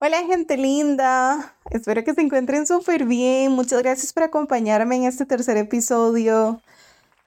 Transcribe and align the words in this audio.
Hola 0.00 0.22
gente 0.24 0.56
linda, 0.56 1.56
espero 1.70 2.04
que 2.04 2.14
se 2.14 2.20
encuentren 2.20 2.68
súper 2.68 3.04
bien. 3.04 3.50
Muchas 3.50 3.82
gracias 3.82 4.12
por 4.12 4.22
acompañarme 4.22 4.94
en 4.94 5.02
este 5.02 5.26
tercer 5.26 5.56
episodio. 5.56 6.62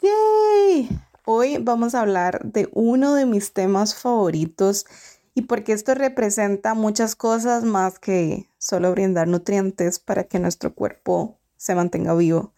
¡Yay! 0.01 0.88
Hoy 1.26 1.57
vamos 1.57 1.96
a 1.96 1.99
hablar 1.99 2.39
de 2.46 2.70
uno 2.71 3.13
de 3.13 3.26
mis 3.26 3.52
temas 3.52 3.96
favoritos 3.96 4.86
y 5.34 5.42
porque 5.42 5.73
esto 5.73 5.96
representa 5.96 6.73
muchas 6.73 7.18
cosas 7.18 7.65
más 7.65 7.99
que 7.99 8.47
solo 8.57 8.92
brindar 8.92 9.28
nutrientes 9.28 9.99
para 9.99 10.24
que 10.24 10.40
nuestro 10.40 10.74
cuerpo 10.74 11.38
se 11.58 11.76
mantenga 11.76 12.15
vivo. 12.15 12.53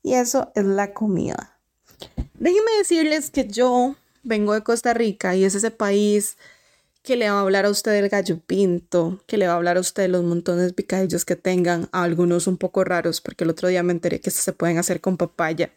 Y 0.00 0.14
eso 0.14 0.52
es 0.54 0.64
la 0.64 0.94
comida. 0.94 1.58
Déjenme 2.34 2.70
decirles 2.78 3.32
que 3.32 3.48
yo 3.48 3.96
vengo 4.22 4.52
de 4.52 4.62
Costa 4.62 4.94
Rica 4.94 5.34
y 5.34 5.44
es 5.44 5.56
ese 5.56 5.72
país 5.72 6.38
que 7.06 7.16
le 7.16 7.30
va 7.30 7.38
a 7.38 7.40
hablar 7.42 7.66
a 7.66 7.70
usted 7.70 7.92
del 7.92 8.08
gallo 8.08 8.40
pinto, 8.40 9.22
que 9.28 9.38
le 9.38 9.46
va 9.46 9.52
a 9.52 9.56
hablar 9.56 9.76
a 9.76 9.80
usted 9.80 10.02
de 10.02 10.08
los 10.08 10.24
montones 10.24 10.66
de 10.66 10.72
picadillos 10.72 11.24
que 11.24 11.36
tengan, 11.36 11.88
a 11.92 12.02
algunos 12.02 12.48
un 12.48 12.56
poco 12.56 12.82
raros, 12.82 13.20
porque 13.20 13.44
el 13.44 13.50
otro 13.50 13.68
día 13.68 13.84
me 13.84 13.92
enteré 13.92 14.20
que 14.20 14.32
se 14.32 14.52
pueden 14.52 14.76
hacer 14.76 15.00
con 15.00 15.16
papaya. 15.16 15.70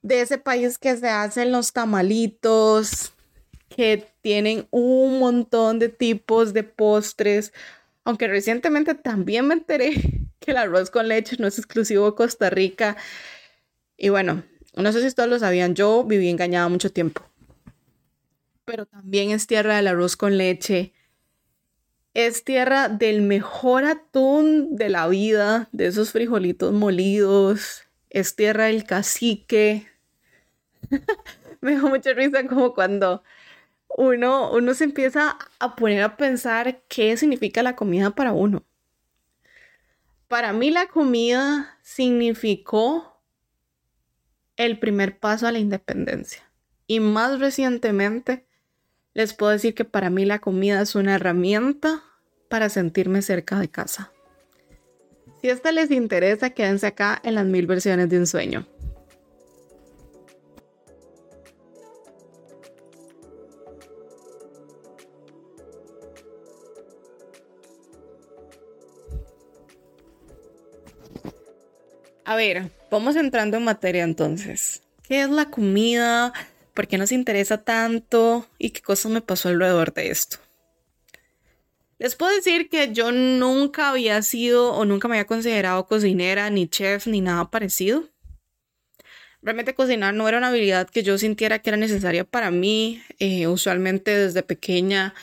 De 0.00 0.22
ese 0.22 0.38
país 0.38 0.78
que 0.78 0.96
se 0.96 1.10
hacen 1.10 1.52
los 1.52 1.74
tamalitos, 1.74 3.12
que 3.68 4.08
tienen 4.22 4.66
un 4.70 5.18
montón 5.18 5.78
de 5.78 5.90
tipos 5.90 6.54
de 6.54 6.62
postres, 6.62 7.52
aunque 8.02 8.28
recientemente 8.28 8.94
también 8.94 9.46
me 9.46 9.54
enteré 9.54 9.92
que 10.40 10.52
el 10.52 10.56
arroz 10.56 10.88
con 10.88 11.06
leche 11.06 11.36
no 11.38 11.48
es 11.48 11.58
exclusivo 11.58 12.06
de 12.06 12.16
Costa 12.16 12.48
Rica. 12.48 12.96
Y 13.98 14.08
bueno, 14.08 14.42
no 14.74 14.90
sé 14.90 15.06
si 15.06 15.14
todos 15.14 15.28
lo 15.28 15.38
sabían, 15.38 15.74
yo 15.74 16.02
viví 16.02 16.30
engañada 16.30 16.66
mucho 16.70 16.90
tiempo 16.90 17.27
pero 18.68 18.84
también 18.84 19.30
es 19.30 19.46
tierra 19.46 19.76
del 19.76 19.86
arroz 19.86 20.16
con 20.16 20.36
leche. 20.36 20.92
Es 22.12 22.44
tierra 22.44 22.90
del 22.90 23.22
mejor 23.22 23.84
atún 23.84 24.76
de 24.76 24.90
la 24.90 25.08
vida, 25.08 25.70
de 25.72 25.86
esos 25.86 26.12
frijolitos 26.12 26.74
molidos. 26.74 27.84
Es 28.10 28.36
tierra 28.36 28.64
del 28.64 28.84
cacique. 28.84 29.88
Me 31.62 31.76
da 31.76 31.82
mucha 31.82 32.12
risa 32.12 32.46
como 32.46 32.74
cuando 32.74 33.22
uno, 33.88 34.52
uno 34.52 34.74
se 34.74 34.84
empieza 34.84 35.38
a 35.58 35.74
poner 35.74 36.02
a 36.02 36.18
pensar 36.18 36.82
qué 36.88 37.16
significa 37.16 37.62
la 37.62 37.74
comida 37.74 38.10
para 38.10 38.32
uno. 38.32 38.64
Para 40.28 40.52
mí 40.52 40.70
la 40.70 40.88
comida 40.88 41.78
significó 41.80 43.18
el 44.56 44.78
primer 44.78 45.18
paso 45.18 45.46
a 45.46 45.52
la 45.52 45.58
independencia. 45.58 46.42
Y 46.86 47.00
más 47.00 47.38
recientemente, 47.38 48.47
les 49.14 49.34
puedo 49.34 49.52
decir 49.52 49.74
que 49.74 49.84
para 49.84 50.10
mí 50.10 50.24
la 50.24 50.38
comida 50.38 50.80
es 50.80 50.94
una 50.94 51.14
herramienta 51.14 52.02
para 52.48 52.68
sentirme 52.68 53.22
cerca 53.22 53.58
de 53.58 53.68
casa. 53.68 54.12
Si 55.40 55.48
esta 55.48 55.70
les 55.72 55.90
interesa, 55.90 56.50
quédense 56.50 56.86
acá 56.86 57.20
en 57.22 57.34
las 57.34 57.46
mil 57.46 57.66
versiones 57.66 58.08
de 58.08 58.18
un 58.18 58.26
sueño. 58.26 58.66
A 72.24 72.36
ver, 72.36 72.70
vamos 72.90 73.16
entrando 73.16 73.56
en 73.56 73.64
materia 73.64 74.04
entonces. 74.04 74.82
¿Qué 75.02 75.22
es 75.22 75.30
la 75.30 75.46
comida? 75.46 76.34
¿Por 76.78 76.86
qué 76.86 76.96
nos 76.96 77.10
interesa 77.10 77.64
tanto? 77.64 78.46
¿Y 78.56 78.70
qué 78.70 78.82
cosas 78.82 79.10
me 79.10 79.20
pasó 79.20 79.48
alrededor 79.48 79.92
de 79.94 80.10
esto? 80.10 80.36
Les 81.98 82.14
puedo 82.14 82.32
decir 82.32 82.68
que 82.68 82.92
yo 82.92 83.10
nunca 83.10 83.90
había 83.90 84.22
sido 84.22 84.72
o 84.72 84.84
nunca 84.84 85.08
me 85.08 85.16
había 85.16 85.26
considerado 85.26 85.86
cocinera, 85.86 86.50
ni 86.50 86.68
chef, 86.68 87.08
ni 87.08 87.20
nada 87.20 87.50
parecido. 87.50 88.04
Realmente 89.42 89.74
cocinar 89.74 90.14
no 90.14 90.28
era 90.28 90.38
una 90.38 90.50
habilidad 90.50 90.88
que 90.88 91.02
yo 91.02 91.18
sintiera 91.18 91.58
que 91.58 91.70
era 91.70 91.76
necesaria 91.76 92.22
para 92.22 92.52
mí. 92.52 93.02
Eh, 93.18 93.48
usualmente 93.48 94.16
desde 94.16 94.44
pequeña 94.44 95.16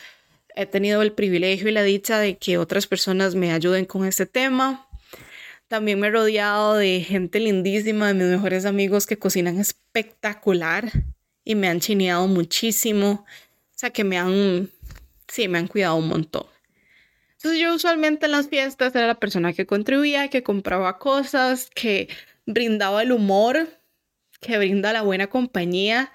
he 0.58 0.66
tenido 0.66 1.02
el 1.04 1.14
privilegio 1.14 1.70
y 1.70 1.72
la 1.72 1.84
dicha 1.84 2.20
de 2.20 2.38
que 2.38 2.58
otras 2.58 2.86
personas 2.86 3.34
me 3.34 3.54
ayuden 3.54 3.86
con 3.86 4.04
este 4.04 4.26
tema. 4.26 4.90
También 5.70 6.02
me 6.02 6.08
he 6.08 6.12
rodeado 6.12 6.76
de 6.76 7.00
gente 7.00 7.40
lindísima, 7.40 8.10
de 8.10 8.14
mis 8.14 8.28
mejores 8.28 8.66
amigos 8.66 9.08
que 9.08 9.18
cocinan 9.18 9.58
espectacular 9.58 10.92
y 11.46 11.56
me 11.56 11.70
han 11.70 11.80
chineado 11.80 12.28
muchísimo. 12.28 13.26
O 13.26 13.78
sea, 13.78 13.92
que 13.92 14.04
me 14.04 14.18
han, 14.18 14.70
sí, 15.28 15.48
me 15.48 15.60
han 15.60 15.68
cuidado 15.68 15.96
un 15.96 16.10
montón. 16.10 16.48
Entonces 17.38 17.62
yo 17.62 17.76
usualmente 17.76 18.26
en 18.26 18.32
las 18.32 18.50
fiestas 18.50 18.96
era 18.96 19.08
la 19.08 19.20
persona 19.20 19.54
que 19.54 19.68
contribuía, 19.68 20.30
que 20.30 20.44
compraba 20.44 20.98
cosas, 20.98 21.70
que 21.74 22.10
brindaba 22.48 23.04
el 23.04 23.12
humor, 23.12 23.70
que 24.42 24.58
brinda 24.58 24.92
la 24.94 25.04
buena 25.04 25.28
compañía, 25.28 26.12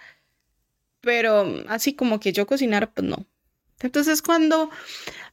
pero 1.00 1.62
así 1.68 1.94
como 1.94 2.18
que 2.20 2.32
yo 2.32 2.46
cocinar, 2.46 2.92
pues 2.92 3.06
no. 3.06 3.26
Entonces 3.82 4.20
cuando 4.20 4.70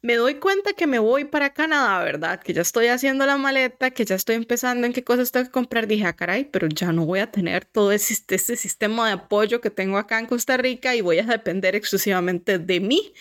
me 0.01 0.15
doy 0.15 0.35
cuenta 0.35 0.73
que 0.73 0.87
me 0.87 0.99
voy 0.99 1.25
para 1.25 1.53
Canadá, 1.53 2.03
¿verdad? 2.03 2.39
Que 2.41 2.53
ya 2.53 2.61
estoy 2.61 2.87
haciendo 2.87 3.25
la 3.25 3.37
maleta, 3.37 3.91
que 3.91 4.05
ya 4.05 4.15
estoy 4.15 4.35
empezando 4.35 4.87
en 4.87 4.93
qué 4.93 5.03
cosas 5.03 5.31
tengo 5.31 5.47
que 5.47 5.51
comprar, 5.51 5.87
dije, 5.87 6.05
ah, 6.05 6.15
caray, 6.15 6.45
pero 6.45 6.67
ya 6.67 6.91
no 6.93 7.05
voy 7.05 7.19
a 7.19 7.31
tener 7.31 7.65
todo 7.65 7.91
este 7.91 8.37
sistema 8.37 9.07
de 9.07 9.13
apoyo 9.13 9.59
que 9.59 9.69
tengo 9.69 9.97
acá 9.97 10.19
en 10.19 10.27
Costa 10.27 10.55
Rica 10.55 10.95
y 10.95 11.01
voy 11.01 11.19
a 11.19 11.23
depender 11.23 11.75
exclusivamente 11.75 12.57
de 12.57 12.79
mí 12.79 13.13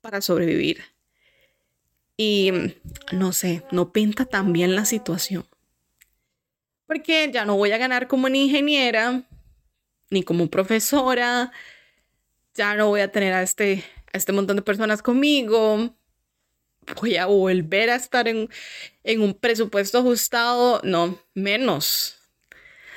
para 0.00 0.20
sobrevivir. 0.20 0.84
Y 2.16 2.52
no 3.10 3.32
sé, 3.32 3.64
no 3.72 3.92
pinta 3.92 4.26
tan 4.26 4.52
bien 4.52 4.76
la 4.76 4.84
situación. 4.84 5.46
Porque 6.86 7.30
ya 7.32 7.44
no 7.44 7.56
voy 7.56 7.72
a 7.72 7.78
ganar 7.78 8.06
como 8.06 8.26
una 8.26 8.36
ingeniera, 8.36 9.22
ni 10.10 10.22
como 10.22 10.48
profesora, 10.48 11.50
ya 12.54 12.74
no 12.74 12.88
voy 12.88 13.00
a 13.00 13.10
tener 13.10 13.32
a 13.32 13.42
este 13.42 13.82
este 14.12 14.32
montón 14.32 14.56
de 14.56 14.62
personas 14.62 15.02
conmigo, 15.02 15.94
voy 17.00 17.16
a 17.16 17.26
volver 17.26 17.90
a 17.90 17.96
estar 17.96 18.28
en, 18.28 18.48
un 19.04 19.34
presupuesto 19.34 19.98
ajustado, 19.98 20.80
no, 20.84 21.18
menos. 21.34 22.18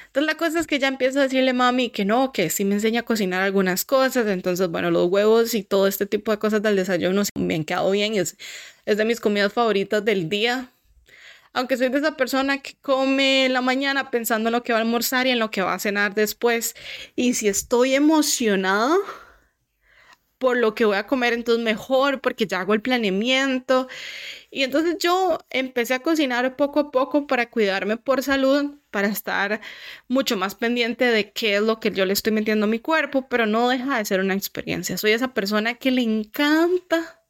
Entonces 0.08 0.28
la 0.28 0.38
cosa 0.38 0.59
es 0.59 0.68
que 0.68 0.80
ya 0.80 0.88
empiezo 0.88 1.20
a 1.20 1.24
decirle 1.24 1.52
a 1.52 1.53
mami 1.53 1.90
que 1.90 2.06
no, 2.06 2.31
que 2.31 2.50
sí 2.50 2.64
me 2.64 2.76
enseña 2.76 3.02
a 3.02 3.03
cocinar 3.03 3.44
algunas 3.44 3.84
cosas, 3.84 4.28
entonces 4.28 4.70
bueno, 4.70 4.90
los 4.90 5.09
huevos 5.09 5.53
y 5.53 5.64
todo 5.64 5.88
este 5.88 6.06
tipo 6.06 6.31
de 6.31 6.40
cosas 6.40 6.62
del 6.62 6.78
desayuno 6.78 7.24
me 7.38 7.56
han 7.56 7.66
quedado 7.66 7.92
bien, 7.92 8.16
es, 8.16 8.38
es 8.86 8.97
de 8.97 9.06
mis 9.06 9.20
comidas 9.20 9.52
favoritas 9.52 10.03
del 10.06 10.30
día. 10.30 10.70
Aunque 11.52 11.78
soy 11.78 11.88
de 11.88 12.00
esa 12.00 12.18
persona 12.18 12.58
que 12.58 12.76
come 12.82 13.46
en 13.46 13.53
la 13.53 13.62
mañana 13.62 14.12
pensando 14.12 14.50
en 14.50 14.53
lo 14.53 14.64
que 14.64 14.74
va 14.74 14.80
a 14.80 14.82
almorzar 14.82 15.26
y 15.26 15.30
en 15.30 15.40
lo 15.40 15.52
que 15.52 15.62
va 15.62 15.74
a 15.74 15.80
cenar 15.80 16.14
después. 16.14 16.76
Y 17.16 17.36
si 17.36 17.47
estoy 17.47 17.96
emocionada, 17.96 18.97
por 20.38 20.57
lo 20.57 20.75
que 20.75 20.85
voy 20.85 20.97
a 20.97 21.07
comer, 21.07 21.34
entonces 21.34 21.63
mejor, 21.63 22.22
porque 22.22 22.47
ya 22.47 22.62
hago 22.62 22.73
el 22.73 22.81
planeamiento. 22.81 23.88
Y 24.51 24.63
entonces 24.63 24.97
yo 25.00 25.40
empecé 25.50 25.94
a 25.96 26.00
cocinar 26.00 26.56
poco 26.56 26.79
a 26.79 26.91
poco 26.91 27.28
para 27.28 27.50
cuidarme 27.50 27.97
por 27.97 28.23
salud, 28.23 28.75
para 28.91 29.07
estar 29.07 29.62
mucho 30.07 30.38
más 30.38 30.56
pendiente 30.56 31.06
de 31.06 31.31
qué 31.31 31.56
es 31.57 31.62
lo 31.62 31.79
que 31.79 31.91
yo 31.91 32.06
le 32.06 32.13
estoy 32.13 32.34
metiendo 32.34 32.66
a 32.66 32.69
mi 32.69 32.79
cuerpo, 32.79 33.28
pero 33.29 33.46
no 33.46 33.69
deja 33.69 33.97
de 33.97 34.06
ser 34.06 34.19
una 34.22 34.34
experiencia. 34.34 34.97
Soy 34.97 35.12
esa 35.12 35.34
persona 35.34 35.75
que 35.75 35.91
le 35.91 36.01
encanta 36.01 37.22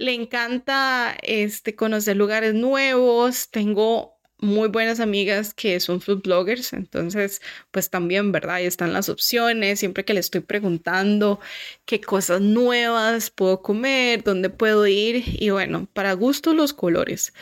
le 0.00 0.14
encanta 0.14 1.14
este 1.22 1.76
conocer 1.76 2.16
lugares 2.16 2.54
nuevos, 2.54 3.50
tengo 3.50 4.19
muy 4.40 4.68
buenas 4.68 5.00
amigas 5.00 5.54
que 5.54 5.80
son 5.80 6.00
food 6.00 6.22
bloggers, 6.22 6.72
entonces 6.72 7.40
pues 7.70 7.90
también, 7.90 8.32
¿verdad? 8.32 8.56
Ahí 8.56 8.66
están 8.66 8.92
las 8.92 9.08
opciones, 9.08 9.78
siempre 9.78 10.04
que 10.04 10.14
le 10.14 10.20
estoy 10.20 10.40
preguntando 10.40 11.40
qué 11.84 12.00
cosas 12.00 12.40
nuevas 12.40 13.30
puedo 13.30 13.62
comer, 13.62 14.22
dónde 14.22 14.50
puedo 14.50 14.86
ir 14.86 15.24
y 15.26 15.50
bueno, 15.50 15.88
para 15.92 16.12
gusto 16.14 16.54
los 16.54 16.72
colores, 16.72 17.32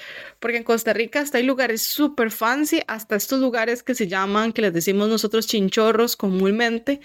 porque 0.40 0.58
en 0.58 0.64
Costa 0.64 0.92
Rica 0.92 1.20
hasta 1.20 1.38
hay 1.38 1.44
lugares 1.44 1.82
súper 1.82 2.30
fancy, 2.30 2.80
hasta 2.86 3.16
estos 3.16 3.40
lugares 3.40 3.82
que 3.82 3.94
se 3.94 4.08
llaman, 4.08 4.52
que 4.52 4.62
les 4.62 4.72
decimos 4.72 5.08
nosotros 5.08 5.46
chinchorros 5.46 6.16
comúnmente, 6.16 7.00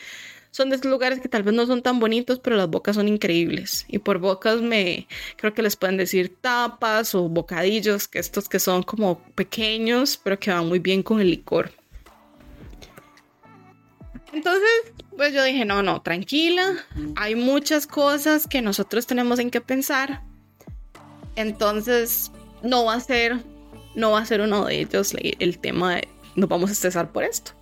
son 0.54 0.70
de 0.70 0.76
esos 0.76 0.86
lugares 0.86 1.20
que 1.20 1.28
tal 1.28 1.42
vez 1.42 1.56
no 1.56 1.66
son 1.66 1.82
tan 1.82 2.00
bonitos, 2.00 2.38
pero 2.38 2.56
las 2.56 2.70
bocas 2.70 2.96
son 2.96 3.08
increíbles. 3.08 3.86
Y 3.88 3.98
por 3.98 4.20
bocas 4.20 4.62
me 4.62 5.08
creo 5.36 5.56
que 5.56 5.64
les 5.64 5.76
pueden 5.76 5.98
decir 5.98 6.38
tapas 6.42 7.16
o 7.16 7.28
bocadillos, 7.28 8.08
que 8.08 8.20
estos 8.20 8.48
que 8.48 8.60
son 8.60 8.84
como 8.84 9.18
pequeños, 9.34 10.16
pero 10.24 10.40
que 10.40 10.52
van 10.52 10.70
muy 10.70 10.78
bien 10.78 11.02
con 11.02 11.20
el 11.20 11.32
licor. 11.32 11.72
Entonces, 14.32 14.94
pues 15.18 15.34
yo 15.34 15.44
dije, 15.44 15.66
no, 15.66 15.82
no, 15.82 16.04
tranquila, 16.04 16.86
hay 17.16 17.34
muchas 17.34 17.88
cosas 17.88 18.46
que 18.46 18.62
nosotros 18.62 19.08
tenemos 19.08 19.40
en 19.40 19.50
que 19.50 19.60
pensar. 19.60 20.22
Entonces, 21.36 22.32
no 22.62 22.86
va 22.86 22.94
a 22.94 23.00
ser, 23.00 23.40
no 23.96 24.12
va 24.12 24.20
a 24.20 24.26
ser 24.28 24.42
uno 24.42 24.66
de 24.66 24.82
ellos 24.82 25.16
el 25.20 25.58
tema 25.58 25.96
de 25.96 26.08
nos 26.36 26.48
vamos 26.48 26.70
a 26.70 26.74
estresar 26.74 27.12
por 27.12 27.24
esto 27.24 27.54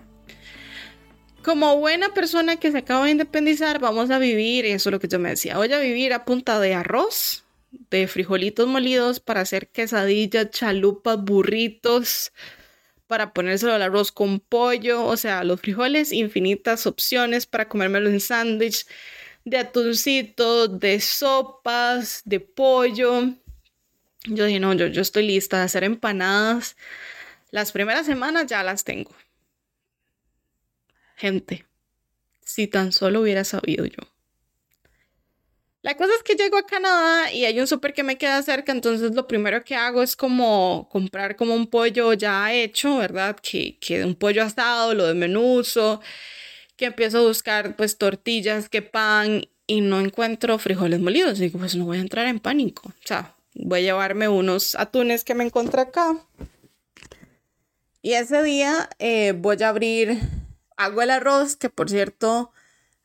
como 1.44 1.78
buena 1.78 2.14
persona 2.14 2.58
que 2.58 2.72
se 2.72 2.80
acaba 2.80 3.06
de 3.06 3.12
independizar, 3.12 3.80
vamos 3.80 4.12
a 4.12 4.20
vivir, 4.20 4.66
eso 4.66 4.90
es 4.90 4.92
lo 4.92 5.00
que 5.00 5.08
yo 5.08 5.20
me 5.20 5.30
decía, 5.30 5.58
voy 5.58 5.72
a 5.72 5.80
vivir 5.80 6.14
a 6.14 6.26
punta 6.26 6.60
de 6.60 6.74
arroz, 6.74 7.44
de 7.90 8.08
frijolitos 8.08 8.68
molidos 8.68 9.20
para 9.20 9.42
hacer 9.42 9.70
quesadillas, 9.70 10.52
chalupas, 10.52 11.22
burritos, 11.22 12.32
para 13.08 13.34
ponérselo 13.34 13.74
al 13.74 13.82
arroz 13.82 14.12
con 14.12 14.40
pollo, 14.40 15.04
o 15.06 15.18
sea, 15.18 15.44
los 15.44 15.60
frijoles, 15.60 16.14
infinitas 16.14 16.88
opciones 16.88 17.46
para 17.46 17.68
comérmelo 17.68 18.10
en 18.10 18.20
sándwich, 18.20 18.86
de 19.44 19.58
atuncito, 19.58 20.68
de 20.68 21.02
sopas, 21.02 22.22
de 22.26 22.40
pollo. 22.40 23.34
Yo 24.26 24.46
dije, 24.46 24.60
no, 24.60 24.74
yo, 24.74 24.88
yo 24.88 25.02
estoy 25.02 25.28
lista 25.28 25.58
de 25.58 25.64
hacer 25.64 25.84
empanadas. 25.84 26.78
Las 27.50 27.72
primeras 27.72 28.06
semanas 28.06 28.46
ya 28.48 28.64
las 28.64 28.84
tengo. 28.84 29.12
Gente, 31.22 31.68
si 32.44 32.66
tan 32.66 32.92
solo 32.92 33.22
hubiera 33.22 33.44
sabido 33.44 33.86
yo. 33.86 34.00
La 35.84 35.96
cosa 35.96 36.14
es 36.18 36.24
que 36.24 36.34
llego 36.34 36.58
a 36.58 36.66
Canadá 36.66 37.32
y 37.32 37.46
hay 37.46 37.60
un 37.60 37.68
súper 37.68 37.94
que 37.94 38.02
me 38.02 38.18
queda 38.18 38.42
cerca, 38.42 38.72
entonces 38.72 39.14
lo 39.14 39.28
primero 39.28 39.64
que 39.64 39.76
hago 39.76 40.02
es 40.02 40.16
como 40.16 40.90
comprar 40.92 41.36
como 41.36 41.54
un 41.54 41.68
pollo 41.68 42.14
ya 42.14 42.52
hecho, 42.52 42.98
¿verdad? 42.98 43.38
Que, 43.40 43.78
que 43.78 44.04
un 44.04 44.16
pollo 44.16 44.42
asado, 44.42 44.96
lo 44.96 45.06
de 45.06 45.14
menuso, 45.14 46.02
que 46.76 46.86
empiezo 46.86 47.20
a 47.20 47.28
buscar 47.28 47.76
pues 47.76 48.00
tortillas, 48.00 48.68
que 48.68 48.82
pan 48.82 49.44
y 49.68 49.82
no 49.82 50.00
encuentro 50.00 50.58
frijoles 50.58 51.02
molidos. 51.02 51.38
Digo, 51.38 51.60
pues 51.60 51.76
no 51.76 51.86
voy 51.86 52.00
a 52.00 52.02
entrar 52.02 52.26
en 52.26 52.40
pánico. 52.40 52.90
O 52.90 53.08
sea, 53.08 53.36
voy 53.54 53.82
a 53.82 53.84
llevarme 53.84 54.28
unos 54.28 54.74
atunes 54.74 55.24
que 55.24 55.36
me 55.36 55.44
encontré 55.44 55.82
acá. 55.82 56.18
Y 58.02 58.14
ese 58.14 58.42
día 58.42 58.90
eh, 58.98 59.34
voy 59.38 59.62
a 59.62 59.70
abrir, 59.70 60.20
hago 60.84 61.02
el 61.02 61.12
arroz, 61.12 61.56
que 61.56 61.70
por 61.70 61.90
cierto 61.90 62.52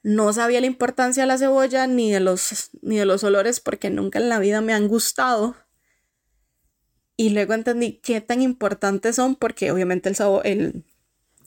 no 0.02 0.32
sabía 0.32 0.60
la 0.60 0.66
importancia 0.66 1.24
de 1.24 1.26
la 1.26 1.38
cebolla 1.38 1.86
ni 1.86 2.12
de 2.12 2.20
los, 2.20 2.70
ni 2.80 2.96
de 2.96 3.04
los 3.04 3.24
olores 3.24 3.60
porque 3.60 3.90
nunca 3.90 4.18
en 4.18 4.28
la 4.28 4.38
vida 4.38 4.60
me 4.60 4.72
han 4.72 4.88
gustado. 4.88 5.56
Y 7.16 7.30
luego 7.30 7.54
entendí 7.54 7.98
qué 8.02 8.20
tan 8.20 8.40
importantes 8.42 9.16
son 9.16 9.34
porque 9.34 9.72
obviamente 9.72 10.08
el, 10.08 10.16
el, 10.44 10.84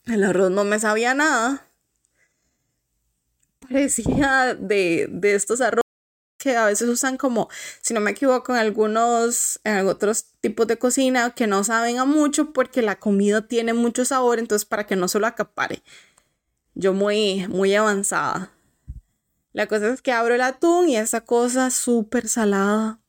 el 0.07 0.23
arroz 0.23 0.51
no 0.51 0.65
me 0.65 0.79
sabía 0.79 1.13
nada. 1.13 1.67
Parecía 3.59 4.55
de, 4.59 5.07
de 5.09 5.35
estos 5.35 5.61
arroz 5.61 5.83
que 6.37 6.55
a 6.55 6.65
veces 6.65 6.89
usan 6.89 7.17
como, 7.17 7.49
si 7.81 7.93
no 7.93 7.99
me 7.99 8.11
equivoco, 8.11 8.53
en 8.53 8.59
algunos, 8.59 9.59
en 9.63 9.87
otros 9.87 10.33
tipos 10.41 10.67
de 10.67 10.77
cocina 10.77 11.31
que 11.31 11.47
no 11.47 11.63
saben 11.63 11.99
a 11.99 12.05
mucho 12.05 12.53
porque 12.53 12.81
la 12.81 12.97
comida 12.97 13.47
tiene 13.47 13.73
mucho 13.73 14.05
sabor, 14.05 14.39
entonces 14.39 14.65
para 14.65 14.87
que 14.87 14.95
no 14.95 15.07
se 15.07 15.19
lo 15.19 15.27
acapare 15.27 15.83
yo 16.79 16.93
muy, 16.93 17.45
muy 17.49 17.75
avanzada. 17.75 18.53
La 19.51 19.67
cosa 19.67 19.89
es 19.89 20.01
que 20.01 20.13
abro 20.13 20.33
el 20.33 20.41
atún 20.41 20.87
y 20.87 20.95
esa 20.95 21.21
cosa 21.21 21.71
súper 21.71 22.29
salada. 22.29 23.01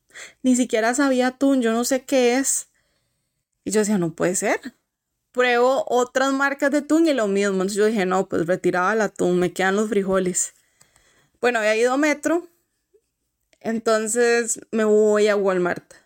Ni 0.42 0.56
siquiera 0.56 0.92
sabía 0.92 1.28
atún, 1.28 1.62
yo 1.62 1.72
no 1.72 1.84
sé 1.84 2.04
qué 2.04 2.34
es. 2.36 2.68
Y 3.64 3.70
yo 3.70 3.80
decía, 3.80 3.96
no 3.96 4.12
puede 4.12 4.34
ser. 4.34 4.74
Pruebo 5.30 5.84
otras 5.86 6.32
marcas 6.32 6.72
de 6.72 6.78
atún 6.78 7.06
y 7.06 7.14
lo 7.14 7.28
mismo. 7.28 7.52
Entonces 7.52 7.76
yo 7.76 7.86
dije, 7.86 8.06
no, 8.06 8.28
pues 8.28 8.46
retiraba 8.46 8.92
el 8.92 9.02
atún, 9.02 9.38
me 9.38 9.52
quedan 9.52 9.76
los 9.76 9.88
frijoles. 9.88 10.54
Bueno, 11.40 11.60
había 11.60 11.76
ido 11.76 11.92
a 11.92 11.96
Metro. 11.96 12.48
Entonces 13.60 14.58
me 14.72 14.82
voy 14.82 15.28
a 15.28 15.36
Walmart. 15.36 15.99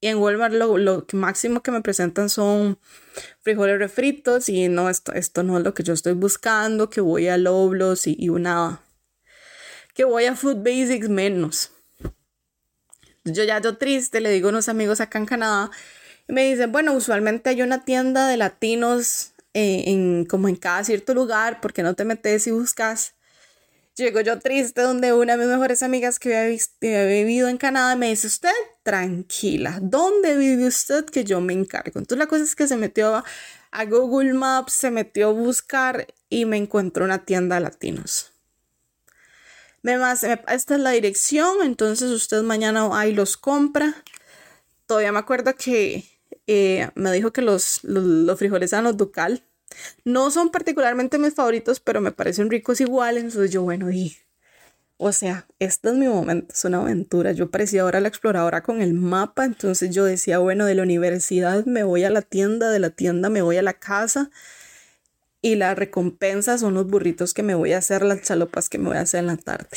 Y 0.00 0.08
en 0.08 0.18
Walmart 0.18 0.54
lo, 0.54 1.06
máximo 1.12 1.62
que 1.62 1.70
me 1.70 1.82
presentan 1.82 2.28
son 2.28 2.78
frijoles 3.42 3.78
refritos 3.78 4.48
y 4.48 4.68
no, 4.68 4.88
esto, 4.88 5.12
esto 5.12 5.42
no 5.42 5.58
es 5.58 5.64
lo 5.64 5.74
que 5.74 5.82
yo 5.82 5.92
estoy 5.92 6.12
buscando, 6.12 6.88
que 6.88 7.00
voy 7.00 7.28
a 7.28 7.36
Loblos 7.36 8.06
y, 8.06 8.16
y 8.18 8.28
una... 8.28 8.80
que 9.94 10.04
voy 10.04 10.26
a 10.26 10.36
Food 10.36 10.58
Basics 10.58 11.08
menos. 11.08 11.72
Yo 13.24 13.44
ya 13.44 13.60
yo 13.60 13.76
triste, 13.76 14.20
le 14.20 14.30
digo 14.30 14.48
a 14.48 14.50
unos 14.50 14.68
amigos 14.68 15.00
acá 15.00 15.18
en 15.18 15.26
Canadá 15.26 15.70
y 16.28 16.32
me 16.32 16.48
dicen, 16.48 16.70
bueno, 16.70 16.92
usualmente 16.92 17.50
hay 17.50 17.62
una 17.62 17.84
tienda 17.84 18.28
de 18.28 18.36
latinos 18.36 19.32
eh, 19.54 19.84
en, 19.86 20.26
como 20.26 20.48
en 20.48 20.56
cada 20.56 20.84
cierto 20.84 21.14
lugar, 21.14 21.60
porque 21.60 21.82
no 21.82 21.94
te 21.94 22.04
metes 22.04 22.46
y 22.46 22.50
buscas. 22.50 23.14
Llego 23.96 24.20
yo 24.20 24.38
triste 24.38 24.82
donde 24.82 25.12
una 25.12 25.32
de 25.32 25.38
mis 25.40 25.48
mejores 25.48 25.82
amigas 25.82 26.18
que 26.18 26.36
había, 26.36 27.04
vivido 27.06 27.48
en 27.48 27.56
Canadá 27.56 27.96
me 27.96 28.10
dice, 28.10 28.28
usted 28.28 28.52
tranquila, 28.88 29.80
¿dónde 29.82 30.34
vive 30.34 30.66
usted 30.66 31.04
que 31.04 31.22
yo 31.22 31.42
me 31.42 31.52
encargo? 31.52 31.98
Entonces 31.98 32.16
la 32.16 32.26
cosa 32.26 32.44
es 32.44 32.56
que 32.56 32.66
se 32.66 32.78
metió 32.78 33.22
a, 33.70 33.84
Google 33.84 34.32
Maps, 34.32 34.72
se 34.72 34.90
metió 34.90 35.28
a 35.28 35.32
buscar 35.32 36.06
y 36.30 36.46
me 36.46 36.56
encontró 36.56 37.04
una 37.04 37.26
tienda 37.26 37.56
de 37.56 37.60
latinos. 37.60 38.32
Me 39.82 39.98
más, 39.98 40.24
esta 40.24 40.74
es 40.74 40.80
la 40.80 40.92
dirección, 40.92 41.58
entonces 41.64 42.10
usted 42.10 42.40
mañana 42.40 42.88
ahí 42.98 43.12
los 43.12 43.36
compra. 43.36 43.94
Todavía 44.86 45.12
me 45.12 45.18
acuerdo 45.18 45.54
que 45.54 46.08
eh, 46.46 46.88
me 46.94 47.12
dijo 47.12 47.30
que 47.30 47.42
los, 47.42 47.84
los, 47.84 48.38
frijoles 48.38 48.72
eran 48.72 48.84
los 48.84 48.96
ducal 48.96 49.44
no 50.04 50.30
son 50.30 50.48
particularmente 50.48 51.18
mis 51.18 51.34
favoritos, 51.34 51.78
pero 51.78 52.00
me 52.00 52.10
parecen 52.10 52.48
ricos 52.48 52.80
igual. 52.80 53.18
Entonces 53.18 53.50
yo, 53.50 53.60
bueno, 53.64 53.90
y... 53.90 54.16
O 55.00 55.12
sea, 55.12 55.46
este 55.60 55.90
es 55.90 55.94
mi 55.94 56.08
momento, 56.08 56.52
es 56.52 56.64
una 56.64 56.80
aventura. 56.80 57.30
Yo 57.30 57.52
parecía 57.52 57.82
ahora 57.82 58.00
la 58.00 58.08
exploradora 58.08 58.64
con 58.64 58.82
el 58.82 58.94
mapa, 58.94 59.44
entonces 59.44 59.94
yo 59.94 60.04
decía, 60.04 60.40
bueno, 60.40 60.66
de 60.66 60.74
la 60.74 60.82
universidad 60.82 61.64
me 61.66 61.84
voy 61.84 62.02
a 62.02 62.10
la 62.10 62.20
tienda, 62.20 62.68
de 62.70 62.80
la 62.80 62.90
tienda 62.90 63.28
me 63.30 63.40
voy 63.40 63.58
a 63.58 63.62
la 63.62 63.74
casa 63.74 64.30
y 65.40 65.54
la 65.54 65.76
recompensa 65.76 66.58
son 66.58 66.74
los 66.74 66.88
burritos 66.88 67.32
que 67.32 67.44
me 67.44 67.54
voy 67.54 67.74
a 67.74 67.78
hacer, 67.78 68.02
las 68.02 68.22
chalopas 68.22 68.68
que 68.68 68.78
me 68.78 68.88
voy 68.88 68.96
a 68.96 69.02
hacer 69.02 69.20
en 69.20 69.28
la 69.28 69.36
tarde. 69.36 69.68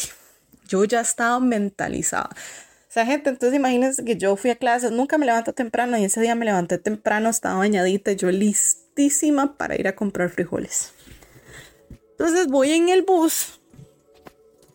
Yo 0.68 0.86
ya 0.86 1.02
estaba 1.02 1.40
mentalizada. 1.40 2.32
O 2.32 2.94
sea, 2.94 3.06
gente, 3.06 3.30
entonces 3.30 3.56
imagínense 3.56 4.04
que 4.04 4.18
yo 4.18 4.36
fui 4.36 4.50
a 4.50 4.56
clases, 4.56 4.92
nunca 4.92 5.20
me 5.20 5.28
levanto 5.28 5.54
temprano 5.54 6.00
y 6.00 6.06
ese 6.06 6.20
día 6.20 6.34
me 6.34 6.46
levanté 6.46 6.80
temprano, 6.80 7.30
estaba 7.30 7.60
bañadita, 7.60 8.12
yo 8.14 8.32
listísima 8.32 9.56
para 9.56 9.76
ir 9.76 9.88
a 9.88 9.96
comprar 9.96 10.32
frijoles. 10.32 10.94
Entonces 12.10 12.48
voy 12.48 12.72
en 12.72 12.90
el 12.90 13.04
bus 13.04 13.61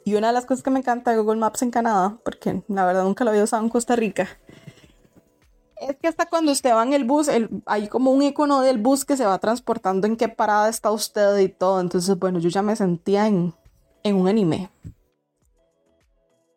y 0.06 0.14
una 0.14 0.28
de 0.28 0.34
las 0.34 0.46
cosas 0.46 0.62
que 0.62 0.70
me 0.70 0.78
encanta 0.78 1.10
de 1.10 1.18
Google 1.18 1.40
Maps 1.40 1.62
en 1.62 1.72
Canadá, 1.72 2.16
porque 2.24 2.62
la 2.68 2.86
verdad 2.86 3.02
nunca 3.02 3.24
lo 3.24 3.30
había 3.30 3.42
usado 3.42 3.64
en 3.64 3.68
Costa 3.68 3.96
Rica, 3.96 4.28
es 5.80 5.96
que 5.96 6.06
hasta 6.06 6.26
cuando 6.26 6.52
usted 6.52 6.72
va 6.72 6.84
en 6.84 6.92
el 6.92 7.02
bus, 7.02 7.28
hay 7.66 7.88
como 7.88 8.12
un 8.12 8.22
icono 8.22 8.60
del 8.60 8.78
bus 8.78 9.04
que 9.04 9.16
se 9.16 9.26
va 9.26 9.36
transportando 9.40 10.06
en 10.06 10.16
qué 10.16 10.28
parada 10.28 10.68
está 10.68 10.92
usted 10.92 11.36
y 11.38 11.48
todo. 11.48 11.80
Entonces, 11.80 12.16
bueno, 12.20 12.38
yo 12.38 12.48
ya 12.48 12.62
me 12.62 12.76
sentía 12.76 13.26
en, 13.26 13.52
en 14.04 14.14
un 14.14 14.28
anime. 14.28 14.70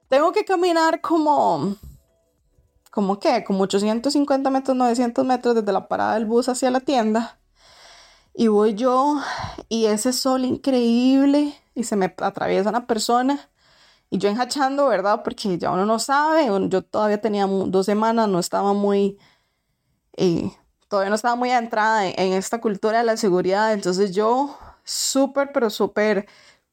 Tengo 0.09 0.31
que 0.31 0.45
caminar 0.45 1.01
como, 1.01 1.75
como 2.91 3.19
qué, 3.19 3.43
como 3.43 3.63
850 3.63 4.47
metros, 4.51 4.77
900 4.77 5.25
metros 5.25 5.55
desde 5.55 5.73
la 5.73 5.87
parada 5.87 6.13
del 6.13 6.27
bus 6.27 6.49
hacia 6.49 6.69
la 6.69 6.81
tienda. 6.81 7.39
Y 8.35 8.47
voy 8.47 8.75
yo 8.75 9.19
y 9.69 9.85
ese 9.87 10.13
sol 10.13 10.45
increíble 10.45 11.55
y 11.79 11.83
se 11.83 11.95
me 11.95 12.13
atraviesa 12.17 12.69
una 12.69 12.87
persona 12.87 13.49
y 14.09 14.17
yo 14.17 14.29
enjachando, 14.29 14.87
¿verdad? 14.87 15.21
Porque 15.23 15.57
ya 15.57 15.71
uno 15.71 15.85
no 15.85 15.99
sabe, 15.99 16.47
yo 16.69 16.83
todavía 16.83 17.21
tenía 17.21 17.45
dos 17.47 17.85
semanas, 17.85 18.27
no 18.27 18.39
estaba 18.39 18.73
muy, 18.73 19.19
eh, 20.17 20.51
todavía 20.87 21.09
no 21.09 21.15
estaba 21.15 21.35
muy 21.35 21.51
adentrada 21.51 22.07
en, 22.07 22.13
en 22.17 22.33
esta 22.33 22.59
cultura 22.61 22.99
de 22.99 23.03
la 23.03 23.17
seguridad, 23.17 23.73
entonces 23.73 24.13
yo 24.13 24.57
súper, 24.83 25.51
pero 25.53 25.69
súper 25.69 26.27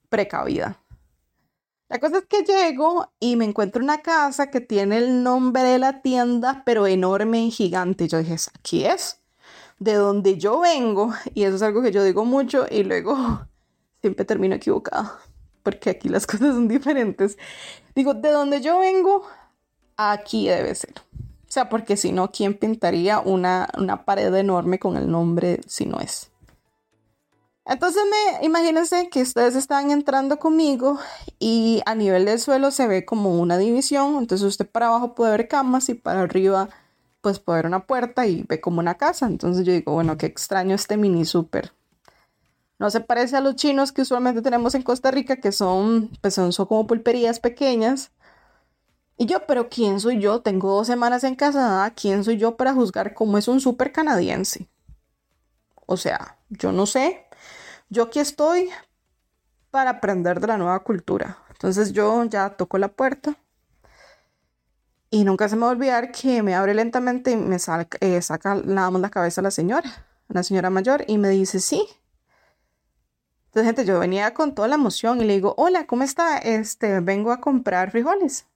precavida. 0.08 0.78
La 1.88 2.00
cosa 2.00 2.18
es 2.18 2.24
que 2.24 2.42
llego 2.42 3.12
y 3.20 3.36
me 3.36 3.44
encuentro 3.44 3.82
una 3.82 4.02
casa 4.02 4.50
que 4.50 4.60
tiene 4.60 4.98
el 4.98 5.22
nombre 5.22 5.62
de 5.62 5.78
la 5.78 6.02
tienda, 6.02 6.62
pero 6.66 6.86
enorme 6.88 7.44
y 7.44 7.50
gigante. 7.52 8.08
Yo 8.08 8.18
dije, 8.18 8.36
aquí 8.58 8.84
es 8.84 9.20
de 9.78 9.94
donde 9.94 10.36
yo 10.36 10.60
vengo. 10.60 11.12
Y 11.34 11.44
eso 11.44 11.56
es 11.56 11.62
algo 11.62 11.82
que 11.82 11.92
yo 11.92 12.02
digo 12.02 12.24
mucho 12.24 12.66
y 12.68 12.82
luego 12.82 13.46
siempre 14.06 14.24
termino 14.24 14.54
equivocada, 14.54 15.18
porque 15.64 15.90
aquí 15.90 16.08
las 16.08 16.26
cosas 16.28 16.54
son 16.54 16.68
diferentes. 16.68 17.36
Digo, 17.94 18.14
de 18.14 18.30
donde 18.30 18.60
yo 18.60 18.78
vengo, 18.78 19.24
aquí 19.96 20.48
debe 20.48 20.74
ser. 20.74 20.94
O 21.18 21.50
sea, 21.56 21.68
porque 21.68 21.96
si 21.96 22.12
no, 22.12 22.30
¿quién 22.30 22.54
pintaría 22.54 23.18
una, 23.18 23.68
una 23.76 24.04
pared 24.04 24.32
enorme 24.34 24.78
con 24.78 24.96
el 24.96 25.10
nombre 25.10 25.60
si 25.66 25.86
no 25.86 25.98
es? 25.98 26.30
Entonces 27.64 28.02
me 28.08 28.46
imagínense 28.46 29.08
que 29.10 29.22
ustedes 29.22 29.56
están 29.56 29.90
entrando 29.90 30.38
conmigo 30.38 31.00
y 31.40 31.82
a 31.84 31.96
nivel 31.96 32.26
del 32.26 32.38
suelo 32.38 32.70
se 32.70 32.86
ve 32.86 33.04
como 33.04 33.40
una 33.40 33.58
división, 33.58 34.18
entonces 34.18 34.46
usted 34.46 34.70
para 34.70 34.86
abajo 34.86 35.16
puede 35.16 35.32
ver 35.32 35.48
camas 35.48 35.88
y 35.88 35.94
para 35.94 36.22
arriba 36.22 36.68
pues 37.22 37.40
puede 37.40 37.58
ver 37.58 37.66
una 37.66 37.84
puerta 37.86 38.24
y 38.28 38.44
ve 38.48 38.60
como 38.60 38.78
una 38.78 38.94
casa. 38.94 39.26
Entonces 39.26 39.66
yo 39.66 39.72
digo, 39.72 39.94
bueno, 39.94 40.16
qué 40.16 40.26
extraño 40.26 40.76
este 40.76 40.96
mini 40.96 41.24
super. 41.24 41.72
No 42.78 42.90
se 42.90 43.00
parece 43.00 43.36
a 43.36 43.40
los 43.40 43.56
chinos 43.56 43.92
que 43.92 44.02
usualmente 44.02 44.42
tenemos 44.42 44.74
en 44.74 44.82
Costa 44.82 45.10
Rica, 45.10 45.36
que 45.36 45.52
son, 45.52 46.10
pues 46.20 46.34
son, 46.34 46.52
como 46.52 46.86
pulperías 46.86 47.40
pequeñas. 47.40 48.12
Y 49.18 49.26
yo, 49.26 49.46
pero 49.46 49.68
¿quién 49.68 50.00
soy 50.00 50.20
yo? 50.20 50.40
Tengo 50.42 50.70
dos 50.76 50.86
semanas 50.86 51.24
en 51.24 51.36
casa, 51.36 51.90
¿quién 51.96 52.24
soy 52.24 52.36
yo 52.36 52.56
para 52.56 52.74
juzgar 52.74 53.14
cómo 53.14 53.38
es 53.38 53.48
un 53.48 53.60
super 53.60 53.92
canadiense? 53.92 54.68
O 55.86 55.96
sea, 55.96 56.38
yo 56.50 56.72
no 56.72 56.86
sé, 56.86 57.26
yo 57.90 58.04
aquí 58.04 58.18
estoy 58.20 58.70
para 59.70 59.90
aprender 59.90 60.40
de 60.40 60.48
la 60.48 60.58
nueva 60.58 60.80
cultura. 60.82 61.38
Entonces 61.50 61.92
yo 61.92 62.24
ya 62.24 62.50
toco 62.56 62.78
la 62.78 62.88
puerta 62.88 63.36
Y 65.10 65.24
nunca 65.24 65.48
se 65.48 65.56
me 65.56 65.62
va 65.62 65.68
a 65.68 65.70
olvidar 65.72 66.12
que 66.12 66.42
me 66.42 66.54
abre 66.54 66.74
lentamente 66.74 67.30
y 67.32 67.36
me 67.36 67.58
saca, 67.58 67.96
eh, 68.00 68.20
saca 68.22 68.54
la 68.56 69.10
cabeza 69.10 69.40
la 69.42 69.50
señora, 69.50 70.06
una 70.28 70.42
señora 70.42 70.70
mayor, 70.70 71.04
y 71.06 71.18
me 71.18 71.28
dice, 71.30 71.60
sí. 71.60 71.86
Entonces, 73.56 73.74
gente, 73.74 73.90
yo 73.90 73.98
venía 73.98 74.34
con 74.34 74.54
toda 74.54 74.68
la 74.68 74.74
emoción 74.74 75.18
y 75.22 75.24
le 75.24 75.32
digo, 75.32 75.54
hola, 75.56 75.86
¿cómo 75.86 76.02
está? 76.02 76.36
Este, 76.36 77.00
vengo 77.00 77.32
a 77.32 77.40
comprar 77.40 77.90
frijoles. 77.90 78.46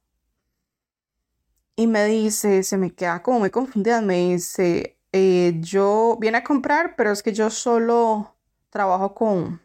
Y 1.75 1.87
me 1.87 2.05
dice, 2.05 2.63
se 2.63 2.77
me 2.77 2.95
queda 2.95 3.23
como 3.23 3.39
muy 3.39 3.49
confundida, 3.49 4.03
me 4.03 4.33
dice, 4.33 4.99
eh, 5.13 5.55
yo 5.61 6.19
vine 6.21 6.37
a 6.37 6.45
comprar, 6.45 6.97
pero 6.97 7.13
es 7.13 7.23
que 7.23 7.33
yo 7.33 7.49
solo 7.49 8.37
trabajo 8.69 9.15
con, 9.15 9.63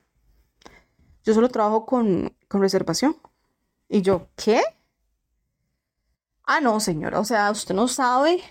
yo 1.25 1.33
solo 1.33 1.49
trabajo 1.49 1.85
con, 1.85 2.33
con 2.47 2.61
reservación. 2.61 3.17
Y 3.89 4.03
yo, 4.03 4.29
¿qué? 4.37 4.63
Ah, 6.45 6.61
no, 6.61 6.79
señora, 6.79 7.19
o 7.19 7.25
sea, 7.25 7.51
usted 7.51 7.75
no 7.75 7.89
sabe 7.89 8.41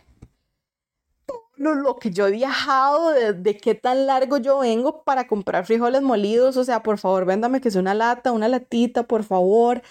lo, 1.56 1.74
lo 1.74 1.96
que 1.96 2.10
yo 2.10 2.26
he 2.26 2.32
viajado, 2.32 3.10
de, 3.10 3.56
qué 3.56 3.74
tan 3.74 4.06
largo 4.06 4.38
yo 4.38 4.58
vengo 4.60 5.02
para 5.04 5.26
comprar 5.26 5.66
frijoles 5.66 6.02
molidos. 6.02 6.56
O 6.56 6.64
sea, 6.64 6.82
por 6.82 6.98
favor, 6.98 7.24
véndame 7.24 7.60
que 7.60 7.70
sea 7.70 7.80
una 7.80 7.94
lata, 7.94 8.32
una 8.32 8.48
latita, 8.48 9.04
por 9.04 9.24
favor. 9.24 9.82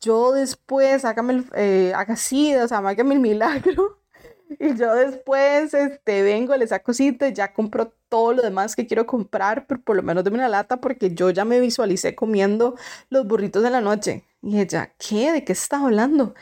Yo 0.00 0.32
después, 0.32 1.04
hágame, 1.04 1.44
eh, 1.54 1.92
haga 1.96 2.14
así, 2.14 2.54
o 2.56 2.68
sea, 2.68 2.78
hágame 2.78 3.14
el 3.14 3.20
milagro. 3.20 3.98
Y 4.58 4.74
yo 4.76 4.94
después, 4.94 5.74
este, 5.74 6.22
vengo, 6.22 6.56
le 6.56 6.66
saco 6.66 6.94
cita, 6.94 7.28
ya 7.28 7.52
compro 7.52 7.92
todo 8.08 8.32
lo 8.32 8.42
demás 8.42 8.74
que 8.76 8.86
quiero 8.86 9.06
comprar, 9.06 9.66
pero 9.66 9.82
por 9.82 9.96
lo 9.96 10.02
menos 10.02 10.24
de 10.24 10.30
una 10.30 10.48
lata 10.48 10.80
porque 10.80 11.14
yo 11.14 11.28
ya 11.30 11.44
me 11.44 11.60
visualicé 11.60 12.14
comiendo 12.14 12.74
los 13.10 13.26
burritos 13.26 13.62
de 13.62 13.70
la 13.70 13.82
noche. 13.82 14.24
Y 14.42 14.58
ella, 14.58 14.94
¿qué? 14.98 15.32
¿De 15.32 15.44
qué 15.44 15.52
estás 15.52 15.82
hablando? 15.82 16.34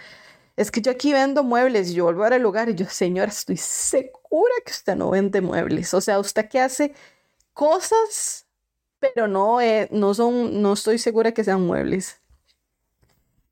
Es 0.56 0.70
que 0.70 0.80
yo 0.80 0.90
aquí 0.90 1.12
vendo 1.12 1.42
muebles 1.42 1.90
y 1.90 1.94
yo 1.94 2.04
vuelvo 2.04 2.24
al 2.24 2.40
lugar 2.40 2.68
y 2.70 2.74
yo, 2.74 2.86
señora, 2.86 3.28
estoy 3.30 3.58
segura 3.58 4.54
que 4.64 4.72
usted 4.72 4.96
no 4.96 5.10
vende 5.10 5.40
muebles. 5.42 5.92
O 5.92 6.00
sea, 6.00 6.18
usted 6.18 6.48
que 6.48 6.60
hace 6.60 6.94
cosas, 7.52 8.46
pero 8.98 9.28
no, 9.28 9.60
eh, 9.60 9.88
no 9.92 10.14
son, 10.14 10.62
no 10.62 10.72
estoy 10.72 10.98
segura 10.98 11.32
que 11.32 11.44
sean 11.44 11.66
muebles. 11.66 12.20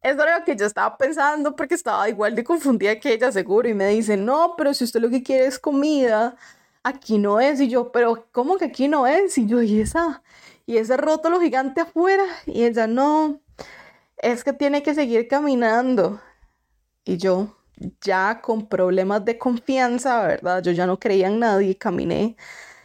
Eso 0.05 0.23
era 0.23 0.39
lo 0.39 0.45
que 0.45 0.57
yo 0.57 0.67
estaba 0.67 0.97
pensando 0.99 1.57
porque 1.57 1.75
estaba 1.75 2.09
igual 2.09 2.35
de 2.35 2.45
confundida 2.45 2.99
que 3.01 3.15
ella, 3.15 3.33
seguro. 3.33 3.69
Y 3.69 3.75
me 3.75 3.89
dice, 3.89 4.17
no, 4.17 4.55
pero 4.57 4.75
si 4.75 4.85
usted 4.85 5.01
lo 5.01 5.11
que 5.11 5.23
quiere 5.23 5.47
es 5.47 5.59
comida, 5.59 6.37
aquí 6.83 7.19
no 7.19 7.41
es. 7.41 7.61
Y 7.61 7.69
yo, 7.69 7.91
pero 7.93 8.29
¿cómo 8.33 8.59
que 8.59 8.67
aquí 8.67 8.89
no 8.89 9.07
es? 9.07 9.39
Y 9.39 9.47
yo, 9.47 9.63
y 9.63 9.81
esa, 9.81 10.23
y 10.67 10.77
ese 10.79 10.97
rótulo 10.99 11.41
gigante 11.41 11.81
afuera. 11.81 12.25
Y 12.47 12.65
ella, 12.65 12.87
no, 12.87 13.41
es 14.19 14.45
que 14.45 14.53
tiene 14.53 14.83
que 14.83 14.95
seguir 14.95 15.29
caminando. 15.29 16.21
Y 17.05 17.17
yo, 17.19 17.55
ya 18.01 18.41
con 18.41 18.67
problemas 18.69 19.25
de 19.25 19.39
confianza, 19.39 20.27
¿verdad? 20.27 20.63
Yo 20.63 20.73
ya 20.73 20.87
no 20.87 20.99
creía 20.99 21.29
en 21.29 21.39
nadie, 21.41 21.77
caminé. 21.77 22.37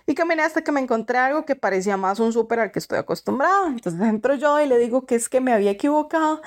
Y 0.07 0.15
caminé 0.15 0.41
hasta 0.43 0.63
que 0.63 0.71
me 0.71 0.81
encontré 0.81 1.19
algo 1.19 1.45
que 1.45 1.55
parecía 1.55 1.95
más 1.95 2.19
un 2.19 2.33
súper 2.33 2.59
al 2.59 2.71
que 2.71 2.79
estoy 2.79 2.97
acostumbrada. 2.97 3.67
Entonces 3.67 4.01
entro 4.01 4.35
yo 4.35 4.59
y 4.59 4.67
le 4.67 4.77
digo 4.79 5.05
que 5.05 5.15
es 5.15 5.29
que 5.29 5.39
me 5.41 5.53
había 5.53 5.71
equivocado 5.71 6.41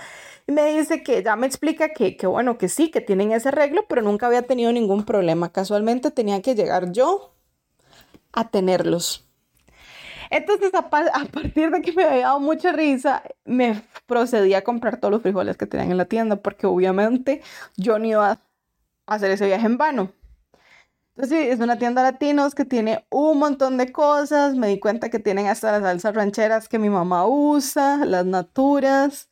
y 0.47 0.53
me 0.53 0.65
dice 0.75 1.03
que 1.05 1.23
ya 1.23 1.37
me 1.37 1.47
explica 1.47 1.91
que, 1.91 2.17
que 2.17 2.27
bueno, 2.27 2.59
que 2.59 2.69
sí, 2.69 2.91
que 2.91 3.01
tienen 3.01 3.33
ese 3.33 3.49
arreglo, 3.49 3.87
pero 3.89 4.03
nunca 4.03 4.27
había 4.27 4.43
tenido 4.43 4.73
ningún 4.73 5.05
problema. 5.05 5.53
Casualmente 5.53 6.11
tenía 6.11 6.43
que 6.43 6.55
llegar 6.57 6.93
yo 6.93 7.35
a 8.33 8.51
tenerlos. 8.51 9.29
Entonces, 10.33 10.73
a, 10.75 10.89
partir 10.89 11.71
de 11.71 11.83
que 11.83 11.93
me 11.93 12.05
había 12.05 12.23
dado 12.23 12.41
mucha 12.41 12.73
risa, 12.73 13.23
me 13.45 13.83
procedí 14.07 14.55
a 14.55 14.65
comprar 14.65 14.97
todos 14.97 15.13
los 15.13 15.21
frijoles 15.21 15.59
que 15.59 15.67
tenían 15.67 15.91
en 15.91 15.99
la 15.99 16.07
tienda, 16.07 16.37
porque 16.37 16.67
obviamente 16.67 17.43
yo 17.77 17.99
no 17.99 18.07
iba 18.07 18.31
a 18.31 18.41
hacer 19.07 19.31
ese 19.31 19.45
viaje 19.45 19.67
en 19.67 19.77
vano. 19.77 20.11
Entonces, 21.15 21.39
sí, 21.39 21.49
es 21.49 21.61
una 21.61 21.79
tienda 21.79 22.03
latinos 22.03 22.55
que 22.55 22.65
tiene 22.65 23.05
un 23.11 23.39
montón 23.39 23.77
de 23.77 23.93
cosas. 23.93 24.57
Me 24.57 24.69
di 24.69 24.81
cuenta 24.81 25.11
que 25.11 25.19
tienen 25.19 25.49
hasta 25.49 25.71
las 25.71 25.83
salsas 25.83 26.15
rancheras 26.15 26.67
que 26.67 26.79
mi 26.79 26.89
mamá 26.89 27.27
usa, 27.27 28.07
las 28.07 28.25
naturas. 28.25 29.29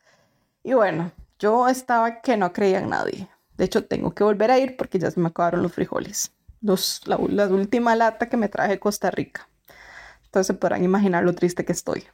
Y 0.62 0.74
bueno, 0.74 1.12
yo 1.38 1.66
estaba 1.66 2.20
que 2.20 2.36
no 2.36 2.52
creía 2.52 2.80
en 2.80 2.90
nadie. 2.90 3.26
De 3.56 3.64
hecho, 3.64 3.86
tengo 3.86 4.14
que 4.14 4.22
volver 4.22 4.50
a 4.50 4.58
ir 4.58 4.76
porque 4.76 4.98
ya 4.98 5.10
se 5.10 5.18
me 5.18 5.28
acabaron 5.28 5.62
los 5.62 5.72
frijoles. 5.72 6.30
Los, 6.60 7.00
la, 7.06 7.16
última 7.16 7.96
lata 7.96 8.28
que 8.28 8.36
me 8.36 8.50
traje 8.50 8.72
de 8.72 8.78
Costa 8.78 9.10
Rica. 9.10 9.48
Entonces 10.30 10.56
podrán 10.56 10.84
imaginar 10.84 11.24
lo 11.24 11.34
triste 11.34 11.64
que 11.64 11.72
estoy. 11.72 12.04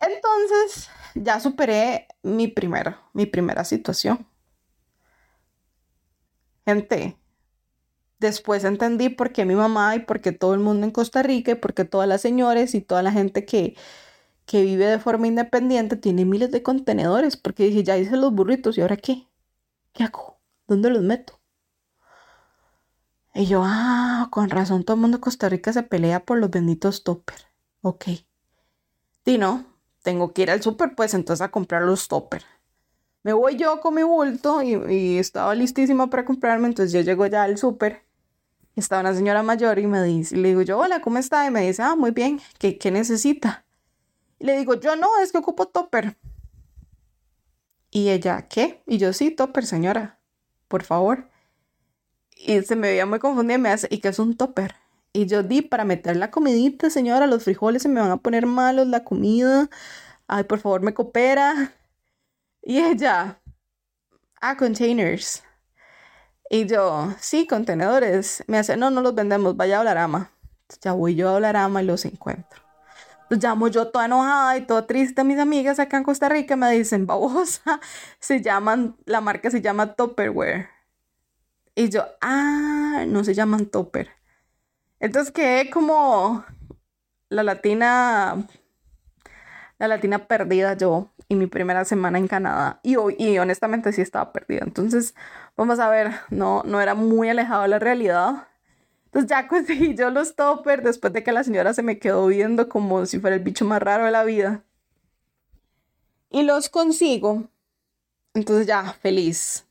Entonces, 0.00 0.88
ya 1.14 1.40
superé 1.40 2.08
mi 2.22 2.48
primera, 2.48 3.02
mi 3.12 3.26
primera 3.26 3.64
situación. 3.64 4.26
Gente, 6.64 7.18
después 8.18 8.64
entendí 8.64 9.10
por 9.10 9.30
qué 9.30 9.44
mi 9.44 9.56
mamá 9.56 9.94
y 9.96 9.98
por 10.00 10.22
qué 10.22 10.32
todo 10.32 10.54
el 10.54 10.60
mundo 10.60 10.86
en 10.86 10.90
Costa 10.90 11.22
Rica 11.22 11.52
y 11.52 11.56
por 11.56 11.74
qué 11.74 11.84
todas 11.84 12.08
las 12.08 12.22
señores 12.22 12.74
y 12.74 12.80
toda 12.80 13.02
la 13.02 13.12
gente 13.12 13.44
que, 13.44 13.76
que 14.46 14.62
vive 14.62 14.86
de 14.86 14.98
forma 14.98 15.26
independiente 15.26 15.96
tiene 15.96 16.24
miles 16.24 16.50
de 16.50 16.62
contenedores, 16.62 17.36
porque 17.36 17.64
dije, 17.64 17.84
ya 17.84 17.98
hice 17.98 18.16
los 18.16 18.32
burritos, 18.32 18.78
¿y 18.78 18.80
ahora 18.80 18.96
qué? 18.96 19.28
¿Qué 19.92 20.04
hago? 20.04 20.40
¿Dónde 20.66 20.88
los 20.88 21.02
meto? 21.02 21.37
Y 23.38 23.46
yo, 23.46 23.62
ah, 23.64 24.26
con 24.32 24.50
razón, 24.50 24.82
todo 24.82 24.96
el 24.96 25.00
mundo 25.00 25.18
en 25.18 25.20
Costa 25.20 25.48
Rica 25.48 25.72
se 25.72 25.84
pelea 25.84 26.24
por 26.24 26.38
los 26.38 26.50
benditos 26.50 27.04
topper. 27.04 27.36
Ok. 27.82 28.06
Y 29.24 29.38
no, 29.38 29.64
tengo 30.02 30.32
que 30.32 30.42
ir 30.42 30.50
al 30.50 30.60
súper, 30.60 30.96
pues 30.96 31.14
entonces 31.14 31.40
a 31.42 31.52
comprar 31.52 31.82
los 31.82 32.08
topper. 32.08 32.42
Me 33.22 33.32
voy 33.32 33.54
yo 33.54 33.80
con 33.80 33.94
mi 33.94 34.02
bulto 34.02 34.60
y, 34.60 35.18
estaba 35.18 35.54
listísima 35.54 36.10
para 36.10 36.24
comprarme, 36.24 36.66
entonces 36.66 36.92
yo 36.92 37.00
llego 37.00 37.26
ya 37.26 37.44
al 37.44 37.58
súper. 37.58 38.02
Estaba 38.74 39.02
una 39.02 39.14
señora 39.14 39.44
mayor 39.44 39.78
y 39.78 39.86
me 39.86 40.02
dice, 40.02 40.36
le 40.36 40.48
digo 40.48 40.62
yo, 40.62 40.76
hola, 40.76 41.00
¿cómo 41.00 41.18
está? 41.18 41.46
Y 41.46 41.52
me 41.52 41.64
dice, 41.64 41.82
ah, 41.82 41.94
muy 41.94 42.10
bien, 42.10 42.40
¿qué, 42.58 42.76
qué 42.76 42.90
necesita? 42.90 43.64
Y 44.40 44.46
le 44.46 44.58
digo, 44.58 44.74
yo 44.74 44.96
no, 44.96 45.06
es 45.22 45.30
que 45.30 45.38
ocupo 45.38 45.68
topper. 45.68 46.18
Y 47.92 48.08
ella, 48.08 48.48
¿qué? 48.48 48.82
Y 48.84 48.98
yo, 48.98 49.12
sí, 49.12 49.30
topper, 49.30 49.64
señora, 49.64 50.18
por 50.66 50.82
favor. 50.82 51.28
Y 52.38 52.62
se 52.62 52.76
me 52.76 52.88
veía 52.88 53.04
muy 53.04 53.18
confundida 53.18 53.56
y 53.56 53.60
me 53.60 53.70
hace, 53.70 53.88
¿y 53.90 53.98
qué 53.98 54.08
es 54.08 54.18
un 54.18 54.36
topper? 54.36 54.76
Y 55.12 55.26
yo 55.26 55.42
di 55.42 55.62
para 55.62 55.84
meter 55.84 56.16
la 56.16 56.30
comidita, 56.30 56.90
señora, 56.90 57.26
los 57.26 57.44
frijoles 57.44 57.82
se 57.82 57.88
me 57.88 58.00
van 58.00 58.10
a 58.10 58.18
poner 58.18 58.46
malos, 58.46 58.86
la 58.86 59.04
comida. 59.04 59.68
Ay, 60.28 60.44
por 60.44 60.60
favor, 60.60 60.82
me 60.82 60.94
coopera. 60.94 61.72
Y 62.62 62.78
ella, 62.78 63.40
ah, 64.40 64.56
containers. 64.56 65.42
Y 66.50 66.66
yo, 66.66 67.14
sí, 67.20 67.46
contenedores. 67.46 68.44
Me 68.46 68.58
hace, 68.58 68.76
no, 68.76 68.90
no 68.90 69.02
los 69.02 69.14
vendemos, 69.14 69.56
vaya 69.56 69.78
a 69.78 69.80
Olarama. 69.80 70.30
Ya 70.82 70.92
voy 70.92 71.14
yo 71.14 71.28
a 71.30 71.34
Olarama 71.34 71.82
y 71.82 71.86
los 71.86 72.04
encuentro. 72.04 72.62
Los 73.28 73.42
llamo 73.42 73.68
yo 73.68 73.88
toda 73.88 74.06
enojada 74.06 74.56
y 74.56 74.62
toda 74.66 74.86
triste 74.86 75.20
a 75.20 75.24
mis 75.24 75.38
amigas 75.38 75.78
acá 75.78 75.98
en 75.98 76.04
Costa 76.04 76.28
Rica. 76.28 76.56
Me 76.56 76.70
dicen, 76.70 77.06
babosa, 77.06 77.80
se 78.20 78.40
llaman, 78.42 78.96
la 79.04 79.20
marca 79.20 79.50
se 79.50 79.60
llama 79.60 79.94
Topperware. 79.94 80.77
Y 81.78 81.90
yo, 81.90 82.04
ah, 82.20 83.04
no 83.06 83.22
se 83.22 83.34
llaman 83.34 83.66
Topper. 83.66 84.10
Entonces 84.98 85.32
quedé 85.32 85.70
como 85.70 86.44
la 87.28 87.44
latina, 87.44 88.48
la 89.78 89.86
latina 89.86 90.26
perdida 90.26 90.76
yo 90.76 91.12
en 91.28 91.38
mi 91.38 91.46
primera 91.46 91.84
semana 91.84 92.18
en 92.18 92.26
Canadá. 92.26 92.80
Y, 92.82 92.96
y 93.16 93.38
honestamente 93.38 93.92
sí 93.92 94.00
estaba 94.00 94.32
perdida. 94.32 94.62
Entonces, 94.64 95.14
vamos 95.56 95.78
a 95.78 95.88
ver, 95.88 96.10
no, 96.30 96.64
no 96.66 96.80
era 96.80 96.96
muy 96.96 97.28
alejado 97.28 97.62
de 97.62 97.68
la 97.68 97.78
realidad. 97.78 98.48
Entonces 99.04 99.30
ya 99.30 99.46
conseguí 99.46 99.94
yo 99.94 100.10
los 100.10 100.34
toppers 100.34 100.82
después 100.82 101.12
de 101.12 101.22
que 101.22 101.30
la 101.30 101.44
señora 101.44 101.74
se 101.74 101.84
me 101.84 102.00
quedó 102.00 102.26
viendo 102.26 102.68
como 102.68 103.06
si 103.06 103.20
fuera 103.20 103.36
el 103.36 103.42
bicho 103.44 103.64
más 103.64 103.80
raro 103.80 104.04
de 104.04 104.10
la 104.10 104.24
vida. 104.24 104.64
Y 106.28 106.42
los 106.42 106.70
consigo. 106.70 107.44
Entonces 108.34 108.66
ya, 108.66 108.94
feliz. 108.94 109.67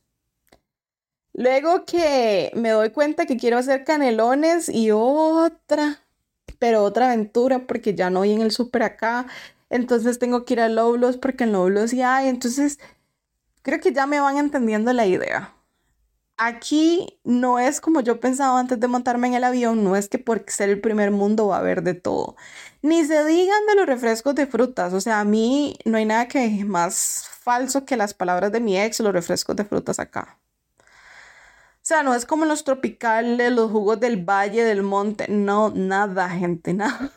Luego 1.38 1.84
que 1.86 2.50
me 2.54 2.70
doy 2.70 2.90
cuenta 2.90 3.26
que 3.26 3.36
quiero 3.36 3.58
hacer 3.58 3.84
canelones 3.84 4.68
y 4.68 4.90
otra, 4.92 6.00
pero 6.58 6.82
otra 6.84 7.06
aventura 7.06 7.66
porque 7.66 7.94
ya 7.94 8.10
no 8.10 8.22
hay 8.22 8.32
en 8.32 8.42
el 8.42 8.50
súper 8.50 8.82
acá. 8.82 9.26
Entonces 9.70 10.18
tengo 10.18 10.44
que 10.44 10.54
ir 10.54 10.60
a 10.60 10.68
Loblos 10.68 11.16
porque 11.16 11.44
en 11.44 11.52
Loblos 11.52 11.92
ya 11.92 12.16
hay. 12.16 12.28
Entonces 12.28 12.78
creo 13.62 13.80
que 13.80 13.92
ya 13.92 14.06
me 14.06 14.20
van 14.20 14.38
entendiendo 14.38 14.92
la 14.92 15.06
idea 15.06 15.54
aquí 16.38 17.20
no 17.24 17.58
es 17.58 17.80
como 17.80 18.00
yo 18.00 18.20
pensaba 18.20 18.58
antes 18.58 18.80
de 18.80 18.88
montarme 18.88 19.28
en 19.28 19.34
el 19.34 19.44
avión, 19.44 19.84
no 19.84 19.96
es 19.96 20.08
que 20.08 20.18
por 20.18 20.44
ser 20.48 20.70
el 20.70 20.80
primer 20.80 21.10
mundo 21.10 21.48
va 21.48 21.56
a 21.56 21.60
haber 21.60 21.82
de 21.82 21.94
todo. 21.94 22.36
Ni 22.82 23.04
se 23.04 23.24
digan 23.26 23.66
de 23.68 23.74
los 23.74 23.86
refrescos 23.86 24.34
de 24.36 24.46
frutas, 24.46 24.92
o 24.94 25.00
sea, 25.00 25.20
a 25.20 25.24
mí 25.24 25.76
no 25.84 25.98
hay 25.98 26.06
nada 26.06 26.28
que 26.28 26.64
más 26.64 27.26
falso 27.40 27.84
que 27.84 27.96
las 27.96 28.14
palabras 28.14 28.52
de 28.52 28.60
mi 28.60 28.80
ex, 28.80 29.00
los 29.00 29.12
refrescos 29.12 29.56
de 29.56 29.64
frutas 29.64 29.98
acá. 29.98 30.38
Sea, 31.88 32.02
no 32.02 32.14
es 32.14 32.26
como 32.26 32.44
los 32.44 32.64
tropicales, 32.64 33.50
los 33.50 33.70
jugos 33.70 33.98
del 33.98 34.22
valle, 34.22 34.62
del 34.62 34.82
monte, 34.82 35.24
no, 35.26 35.70
nada, 35.70 36.28
gente, 36.28 36.74
nada. 36.74 37.12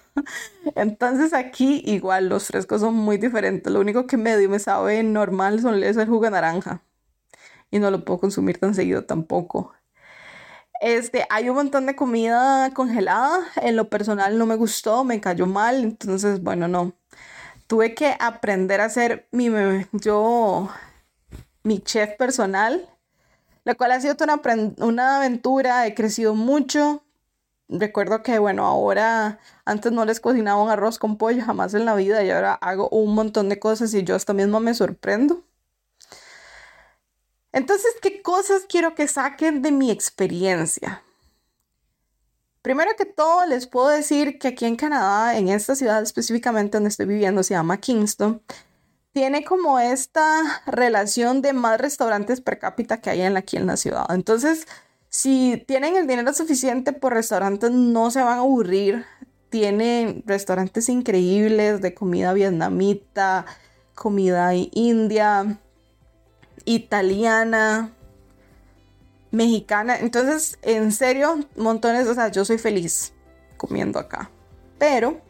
Entonces 0.76 1.34
aquí 1.34 1.84
igual 1.86 2.30
los 2.30 2.48
frescos 2.48 2.80
son 2.80 2.94
muy 2.94 3.18
diferentes. 3.18 3.74
Lo 3.74 3.82
único 3.82 4.08
que 4.08 4.16
medio 4.16 4.50
me 4.50 4.60
sabe 4.60 5.04
normal 5.04 5.60
son, 5.60 5.84
es 5.84 5.98
el 5.98 6.08
jugo 6.08 6.24
de 6.24 6.32
naranja 6.32 6.82
y 7.70 7.80
no 7.80 7.92
lo 7.92 8.06
puedo 8.06 8.22
consumir 8.22 8.60
tan 8.60 8.74
seguido 8.74 9.04
tampoco. 9.04 9.74
Este, 10.80 11.26
hay 11.30 11.50
un 11.50 11.56
montón 11.58 11.86
de 11.86 11.98
comida 11.98 12.72
congelada. 12.74 13.42
En 13.58 13.76
lo 13.76 13.90
personal 13.90 14.38
no 14.38 14.46
me 14.46 14.56
gustó, 14.56 15.04
me 15.04 15.20
cayó 15.20 15.48
mal. 15.48 15.84
Entonces, 15.84 16.42
bueno, 16.42 16.70
no. 16.70 16.94
Tuve 17.68 17.94
que 17.94 18.16
aprender 18.22 18.80
a 18.80 18.86
hacer 18.86 19.28
mi, 19.34 19.50
yo, 19.92 20.70
mi 21.64 21.80
chef 21.82 22.16
personal, 22.18 22.88
la 23.64 23.76
cual 23.76 23.92
ha 23.92 24.02
sido 24.02 24.16
una, 24.22 24.42
una 24.78 25.18
aventura. 25.18 25.86
He 25.88 25.94
crecido 25.94 26.36
mucho. 26.36 27.04
Recuerdo 27.70 28.22
que, 28.22 28.38
bueno, 28.40 28.66
ahora 28.66 29.40
antes 29.64 29.92
no 29.92 30.04
les 30.06 30.20
cocinaba 30.20 30.62
un 30.62 30.70
arroz 30.70 31.00
con 31.00 31.18
pollo 31.18 31.44
jamás 31.46 31.74
en 31.74 31.86
la 31.86 31.96
vida 31.96 32.24
y 32.24 32.30
ahora 32.30 32.54
hago 32.56 32.90
un 32.90 33.16
montón 33.16 33.48
de 33.48 33.60
cosas 33.60 33.94
y 33.94 34.04
yo 34.04 34.16
hasta 34.16 34.34
mismo 34.34 34.60
me 34.60 34.74
sorprendo. 34.74 35.44
Entonces, 37.54 37.92
¿qué 38.02 38.22
cosas 38.22 38.64
quiero 38.68 38.96
que 38.96 39.08
saquen 39.08 39.62
de 39.62 39.72
mi 39.72 39.92
experiencia? 39.92 41.02
Primero 42.62 42.92
que 42.98 43.06
todo, 43.06 43.46
les 43.46 43.68
puedo 43.68 43.90
decir 43.90 44.38
que 44.38 44.50
aquí 44.50 44.66
en 44.66 44.76
Canadá, 44.76 45.38
en 45.38 45.50
esta 45.50 45.76
ciudad 45.76 46.04
específicamente 46.04 46.78
donde 46.78 46.90
estoy 46.90 47.08
viviendo, 47.08 47.42
se 47.44 47.56
llama 47.56 47.78
Kingston, 47.78 48.42
tiene 49.14 49.44
como 49.44 49.80
esta 49.80 50.62
relación 50.66 51.42
de 51.42 51.54
más 51.54 51.80
restaurantes 51.80 52.42
per 52.42 52.60
cápita 52.60 53.02
que 53.02 53.10
hay 53.10 53.22
en, 53.22 53.38
aquí 53.38 53.58
en 53.58 53.68
la 53.68 53.78
ciudad. 53.78 54.06
Entonces, 54.10 54.68
si 55.10 55.64
tienen 55.68 55.98
el 55.98 56.08
dinero 56.08 56.34
suficiente 56.34 56.94
por 56.94 57.14
restaurantes, 57.14 57.72
no 57.72 58.12
se 58.12 58.22
van 58.22 58.38
a 58.38 58.42
aburrir. 58.42 59.06
Tienen 59.50 60.24
restaurantes 60.26 60.88
increíbles 60.88 61.82
de 61.82 61.94
comida 61.94 62.32
vietnamita, 62.32 63.46
comida 63.96 64.54
india, 64.56 65.60
italiana, 66.64 67.92
mexicana. 69.32 70.00
Entonces, 70.00 70.58
en 70.62 70.94
serio, 70.94 71.40
montones, 71.58 72.08
o 72.08 72.14
sea, 72.14 72.30
yo 72.30 72.46
soy 72.46 72.58
feliz 72.58 73.14
comiendo 73.58 74.00
acá. 74.00 74.32
Pero, 74.78 75.22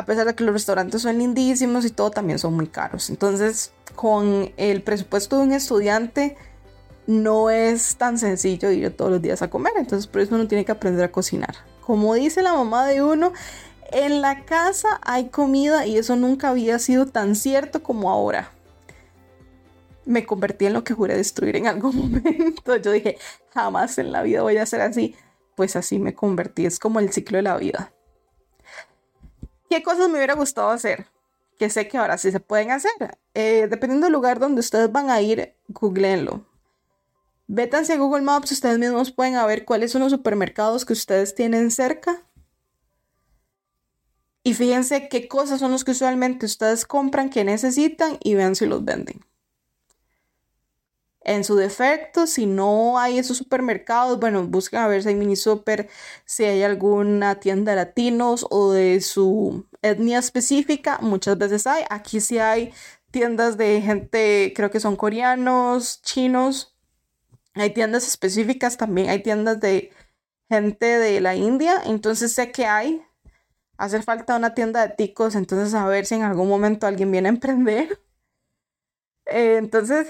a 0.00 0.04
pesar 0.06 0.26
de 0.26 0.34
que 0.34 0.44
los 0.44 0.54
restaurantes 0.54 1.02
son 1.02 1.18
lindísimos 1.18 1.84
y 1.84 1.90
todo, 1.90 2.10
también 2.10 2.38
son 2.38 2.54
muy 2.54 2.68
caros. 2.68 3.10
Entonces, 3.10 3.72
con 3.94 4.50
el 4.56 4.82
presupuesto 4.82 5.36
de 5.36 5.42
un 5.42 5.52
estudiante, 5.52 6.38
no 7.06 7.50
es 7.50 7.96
tan 7.96 8.16
sencillo 8.16 8.70
ir 8.70 8.96
todos 8.96 9.10
los 9.10 9.20
días 9.20 9.42
a 9.42 9.50
comer. 9.50 9.74
Entonces, 9.76 10.06
por 10.06 10.22
eso 10.22 10.34
uno 10.34 10.48
tiene 10.48 10.64
que 10.64 10.72
aprender 10.72 11.04
a 11.04 11.12
cocinar. 11.12 11.54
Como 11.82 12.14
dice 12.14 12.40
la 12.40 12.54
mamá 12.54 12.86
de 12.86 13.02
uno, 13.02 13.34
en 13.92 14.22
la 14.22 14.46
casa 14.46 14.98
hay 15.02 15.28
comida 15.28 15.84
y 15.84 15.98
eso 15.98 16.16
nunca 16.16 16.48
había 16.48 16.78
sido 16.78 17.04
tan 17.04 17.36
cierto 17.36 17.82
como 17.82 18.10
ahora 18.10 18.52
me 20.06 20.24
convertí 20.24 20.64
en 20.64 20.72
lo 20.72 20.82
que 20.82 20.94
juré 20.94 21.14
destruir 21.14 21.56
en 21.56 21.66
algún 21.66 21.94
momento. 22.10 22.76
Yo 22.76 22.90
dije, 22.90 23.18
jamás 23.52 23.98
en 23.98 24.12
la 24.12 24.22
vida 24.22 24.40
voy 24.40 24.56
a 24.56 24.64
ser 24.64 24.80
así. 24.80 25.14
Pues 25.56 25.76
así 25.76 25.98
me 25.98 26.14
convertí. 26.14 26.64
Es 26.64 26.78
como 26.78 27.00
el 27.00 27.12
ciclo 27.12 27.36
de 27.36 27.42
la 27.42 27.58
vida. 27.58 27.92
¿Qué 29.70 29.84
cosas 29.84 30.08
me 30.08 30.16
hubiera 30.16 30.34
gustado 30.34 30.70
hacer? 30.70 31.06
Que 31.56 31.70
sé 31.70 31.86
que 31.86 31.96
ahora 31.96 32.18
sí 32.18 32.32
se 32.32 32.40
pueden 32.40 32.72
hacer. 32.72 32.90
Eh, 33.34 33.68
dependiendo 33.70 34.06
del 34.06 34.12
lugar 34.12 34.40
donde 34.40 34.58
ustedes 34.58 34.90
van 34.90 35.10
a 35.10 35.20
ir, 35.20 35.54
googleenlo. 35.68 36.44
Vétanse 37.46 37.92
a 37.92 37.96
Google 37.96 38.22
Maps, 38.22 38.50
ustedes 38.50 38.80
mismos 38.80 39.12
pueden 39.12 39.34
ver 39.46 39.64
cuáles 39.64 39.92
son 39.92 40.02
los 40.02 40.10
supermercados 40.10 40.84
que 40.84 40.92
ustedes 40.92 41.36
tienen 41.36 41.70
cerca. 41.70 42.26
Y 44.42 44.54
fíjense 44.54 45.08
qué 45.08 45.28
cosas 45.28 45.60
son 45.60 45.70
los 45.70 45.84
que 45.84 45.92
usualmente 45.92 46.46
ustedes 46.46 46.84
compran, 46.84 47.30
que 47.30 47.44
necesitan 47.44 48.18
y 48.24 48.34
vean 48.34 48.56
si 48.56 48.66
los 48.66 48.84
venden. 48.84 49.24
En 51.22 51.44
su 51.44 51.54
defecto, 51.54 52.26
si 52.26 52.46
no 52.46 52.98
hay 52.98 53.18
esos 53.18 53.36
supermercados, 53.36 54.18
bueno, 54.18 54.46
busquen 54.46 54.80
a 54.80 54.88
ver 54.88 55.02
si 55.02 55.10
hay 55.10 55.14
mini 55.14 55.36
super, 55.36 55.88
si 56.24 56.44
hay 56.44 56.62
alguna 56.62 57.40
tienda 57.40 57.74
latinos 57.74 58.46
o 58.50 58.72
de 58.72 59.00
su 59.02 59.66
etnia 59.82 60.18
específica, 60.18 60.98
muchas 61.00 61.38
veces 61.38 61.66
hay. 61.66 61.84
Aquí 61.90 62.20
sí 62.20 62.38
hay 62.38 62.72
tiendas 63.10 63.56
de 63.56 63.80
gente, 63.80 64.52
creo 64.54 64.70
que 64.70 64.80
son 64.80 64.96
coreanos, 64.96 66.02
chinos. 66.02 66.76
Hay 67.54 67.70
tiendas 67.70 68.06
específicas 68.06 68.76
también, 68.76 69.10
hay 69.10 69.22
tiendas 69.22 69.60
de 69.60 69.92
gente 70.48 70.86
de 70.86 71.20
la 71.20 71.34
India, 71.34 71.82
entonces 71.84 72.32
sé 72.32 72.52
que 72.52 72.66
hay. 72.66 73.02
Hace 73.76 74.02
falta 74.02 74.36
una 74.36 74.54
tienda 74.54 74.86
de 74.86 74.94
ticos, 74.94 75.34
entonces 75.34 75.74
a 75.74 75.86
ver 75.86 76.06
si 76.06 76.16
en 76.16 76.22
algún 76.22 76.48
momento 76.48 76.86
alguien 76.86 77.10
viene 77.10 77.28
a 77.28 77.32
emprender. 77.32 78.00
Eh, 79.26 79.58
entonces, 79.58 80.08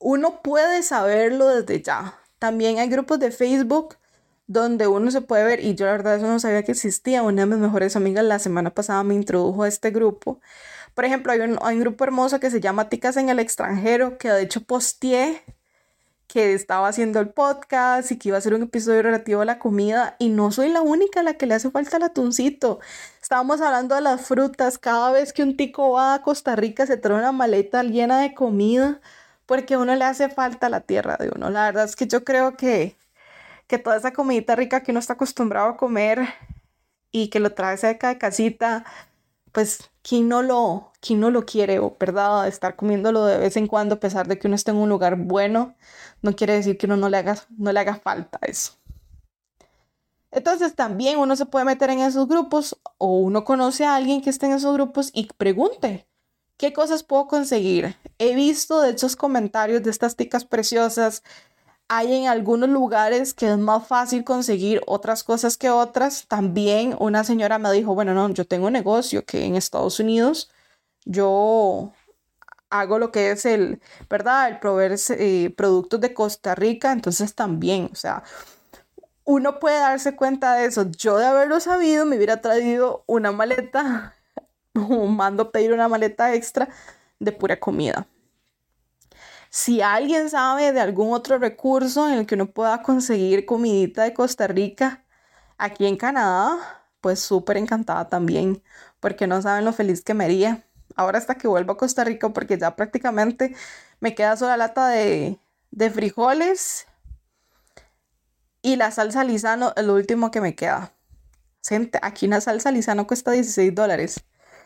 uno 0.00 0.42
puede 0.42 0.82
saberlo 0.82 1.46
desde 1.46 1.80
ya. 1.80 2.18
También 2.40 2.78
hay 2.78 2.88
grupos 2.88 3.20
de 3.20 3.30
Facebook 3.30 3.96
donde 4.46 4.86
uno 4.86 5.10
se 5.10 5.20
puede 5.20 5.44
ver, 5.44 5.64
y 5.64 5.74
yo 5.74 5.86
la 5.86 5.92
verdad 5.92 6.16
eso 6.16 6.26
no 6.26 6.38
sabía 6.38 6.62
que 6.62 6.72
existía. 6.72 7.22
Una 7.22 7.42
de 7.42 7.46
mis 7.46 7.58
mejores 7.58 7.96
amigas 7.96 8.24
la 8.24 8.38
semana 8.38 8.70
pasada 8.70 9.02
me 9.04 9.14
introdujo 9.14 9.62
a 9.64 9.68
este 9.68 9.90
grupo. 9.90 10.40
Por 10.94 11.04
ejemplo, 11.04 11.32
hay 11.32 11.40
un, 11.40 11.58
hay 11.62 11.76
un 11.76 11.82
grupo 11.82 12.04
hermoso 12.04 12.40
que 12.40 12.50
se 12.50 12.60
llama 12.60 12.88
Ticas 12.88 13.16
en 13.16 13.28
el 13.28 13.38
extranjero, 13.38 14.18
que 14.18 14.30
de 14.30 14.42
hecho 14.42 14.62
posteé 14.62 15.42
que 16.34 16.54
estaba 16.54 16.88
haciendo 16.88 17.20
el 17.20 17.28
podcast 17.28 18.10
y 18.10 18.18
que 18.18 18.30
iba 18.30 18.36
a 18.36 18.38
hacer 18.38 18.54
un 18.54 18.62
episodio 18.64 19.02
relativo 19.02 19.42
a 19.42 19.44
la 19.44 19.58
comida 19.58 20.16
y 20.18 20.30
no 20.30 20.50
soy 20.50 20.68
la 20.68 20.82
única 20.82 21.20
a 21.20 21.22
la 21.22 21.34
que 21.34 21.46
le 21.46 21.54
hace 21.54 21.70
falta 21.70 21.96
el 21.96 22.02
atuncito. 22.02 22.80
Estábamos 23.22 23.60
hablando 23.60 23.94
de 23.94 24.00
las 24.00 24.22
frutas. 24.26 24.78
Cada 24.78 25.12
vez 25.12 25.32
que 25.32 25.42
un 25.42 25.56
tico 25.56 25.92
va 25.92 26.14
a 26.14 26.22
Costa 26.22 26.56
Rica 26.56 26.86
se 26.86 26.96
trae 26.96 27.16
una 27.18 27.32
maleta 27.32 27.82
llena 27.84 28.20
de 28.20 28.34
comida 28.34 29.00
porque 29.46 29.74
a 29.74 29.78
uno 29.78 29.94
le 29.94 30.04
hace 30.04 30.28
falta 30.28 30.68
la 30.68 30.80
tierra 30.80 31.16
de 31.18 31.30
uno. 31.34 31.50
La 31.50 31.66
verdad 31.66 31.84
es 31.84 31.96
que 31.96 32.06
yo 32.06 32.24
creo 32.24 32.56
que, 32.56 32.96
que 33.66 33.78
toda 33.78 33.96
esa 33.96 34.12
comidita 34.12 34.56
rica 34.56 34.82
que 34.82 34.90
uno 34.90 35.00
está 35.00 35.14
acostumbrado 35.14 35.68
a 35.68 35.76
comer 35.76 36.28
y 37.10 37.28
que 37.28 37.40
lo 37.40 37.54
trae 37.54 37.76
cerca 37.76 38.08
de 38.08 38.18
casita, 38.18 38.84
pues 39.52 39.90
¿quién 40.02 40.28
no 40.28 40.42
lo, 40.42 40.92
quién 41.00 41.20
no 41.20 41.30
lo 41.30 41.46
quiere, 41.46 41.78
o 41.78 41.96
verdad, 41.98 42.48
estar 42.48 42.76
comiéndolo 42.76 43.24
de 43.24 43.38
vez 43.38 43.56
en 43.56 43.66
cuando 43.66 43.96
a 43.96 44.00
pesar 44.00 44.26
de 44.28 44.38
que 44.38 44.46
uno 44.46 44.56
esté 44.56 44.72
en 44.72 44.78
un 44.78 44.88
lugar 44.88 45.16
bueno, 45.16 45.74
no 46.22 46.34
quiere 46.34 46.54
decir 46.54 46.76
que 46.76 46.86
uno 46.86 46.96
no 46.96 47.08
le 47.08 47.18
haga, 47.18 47.36
no 47.56 47.72
le 47.72 47.80
haga 47.80 47.96
falta 47.96 48.38
eso. 48.42 48.72
Entonces 50.30 50.74
también 50.74 51.18
uno 51.18 51.36
se 51.36 51.46
puede 51.46 51.64
meter 51.64 51.90
en 51.90 52.00
esos 52.00 52.26
grupos 52.26 52.76
o 52.98 53.18
uno 53.18 53.44
conoce 53.44 53.84
a 53.84 53.94
alguien 53.94 54.20
que 54.20 54.30
esté 54.30 54.46
en 54.46 54.52
esos 54.52 54.74
grupos 54.74 55.10
y 55.14 55.28
pregunte, 55.36 56.08
¿Qué 56.56 56.72
cosas 56.72 57.02
puedo 57.02 57.26
conseguir? 57.26 57.96
He 58.18 58.34
visto 58.34 58.80
de 58.80 58.90
esos 58.90 59.16
comentarios 59.16 59.82
de 59.82 59.90
estas 59.90 60.14
ticas 60.14 60.44
preciosas. 60.44 61.22
Hay 61.88 62.14
en 62.14 62.28
algunos 62.28 62.68
lugares 62.68 63.34
que 63.34 63.50
es 63.50 63.58
más 63.58 63.86
fácil 63.86 64.24
conseguir 64.24 64.80
otras 64.86 65.22
cosas 65.22 65.56
que 65.56 65.70
otras. 65.70 66.26
También 66.26 66.96
una 66.98 67.24
señora 67.24 67.58
me 67.58 67.70
dijo, 67.72 67.94
bueno, 67.94 68.14
no, 68.14 68.28
yo 68.30 68.46
tengo 68.46 68.68
un 68.68 68.72
negocio 68.72 69.24
que 69.24 69.44
en 69.44 69.56
Estados 69.56 70.00
Unidos 70.00 70.50
yo 71.04 71.92
hago 72.70 72.98
lo 72.98 73.12
que 73.12 73.30
es 73.30 73.44
el, 73.44 73.80
¿verdad? 74.08 74.48
El 74.48 74.58
proveer 74.58 74.98
eh, 75.10 75.54
productos 75.56 76.00
de 76.00 76.14
Costa 76.14 76.54
Rica. 76.54 76.92
Entonces 76.92 77.34
también, 77.34 77.90
o 77.92 77.94
sea, 77.94 78.24
uno 79.24 79.58
puede 79.60 79.78
darse 79.78 80.16
cuenta 80.16 80.54
de 80.54 80.66
eso. 80.66 80.90
Yo 80.90 81.18
de 81.18 81.26
haberlo 81.26 81.60
sabido 81.60 82.06
me 82.06 82.16
hubiera 82.16 82.40
traído 82.40 83.04
una 83.06 83.32
maleta 83.32 84.14
mando 84.74 85.50
pedir 85.50 85.72
una 85.72 85.88
maleta 85.88 86.34
extra 86.34 86.68
de 87.18 87.32
pura 87.32 87.58
comida. 87.60 88.06
Si 89.56 89.82
alguien 89.82 90.30
sabe 90.30 90.72
de 90.72 90.80
algún 90.80 91.12
otro 91.12 91.38
recurso 91.38 92.08
en 92.08 92.18
el 92.18 92.26
que 92.26 92.34
uno 92.34 92.46
pueda 92.50 92.82
conseguir 92.82 93.46
comidita 93.46 94.02
de 94.02 94.12
Costa 94.12 94.48
Rica 94.48 95.04
aquí 95.58 95.86
en 95.86 95.96
Canadá, 95.96 96.58
pues 97.00 97.20
súper 97.20 97.58
encantada 97.58 98.08
también, 98.08 98.64
porque 98.98 99.28
no 99.28 99.40
saben 99.40 99.64
lo 99.64 99.72
feliz 99.72 100.02
que 100.02 100.12
me 100.12 100.24
haría. 100.24 100.66
Ahora 100.96 101.18
hasta 101.18 101.36
que 101.36 101.46
vuelvo 101.46 101.70
a 101.74 101.76
Costa 101.76 102.02
Rica, 102.02 102.30
porque 102.30 102.58
ya 102.58 102.74
prácticamente 102.74 103.54
me 104.00 104.16
queda 104.16 104.36
sola 104.36 104.56
lata 104.56 104.88
de, 104.88 105.38
de 105.70 105.88
frijoles 105.88 106.88
y 108.60 108.74
la 108.74 108.90
salsa 108.90 109.22
lisano 109.22 109.72
es 109.76 109.84
lo 109.84 109.94
último 109.94 110.32
que 110.32 110.40
me 110.40 110.56
queda. 110.56 110.94
Gente, 111.64 112.00
aquí 112.02 112.26
una 112.26 112.40
salsa 112.40 112.72
lisano 112.72 113.06
cuesta 113.06 113.30
16 113.30 113.72
dólares. 113.72 114.16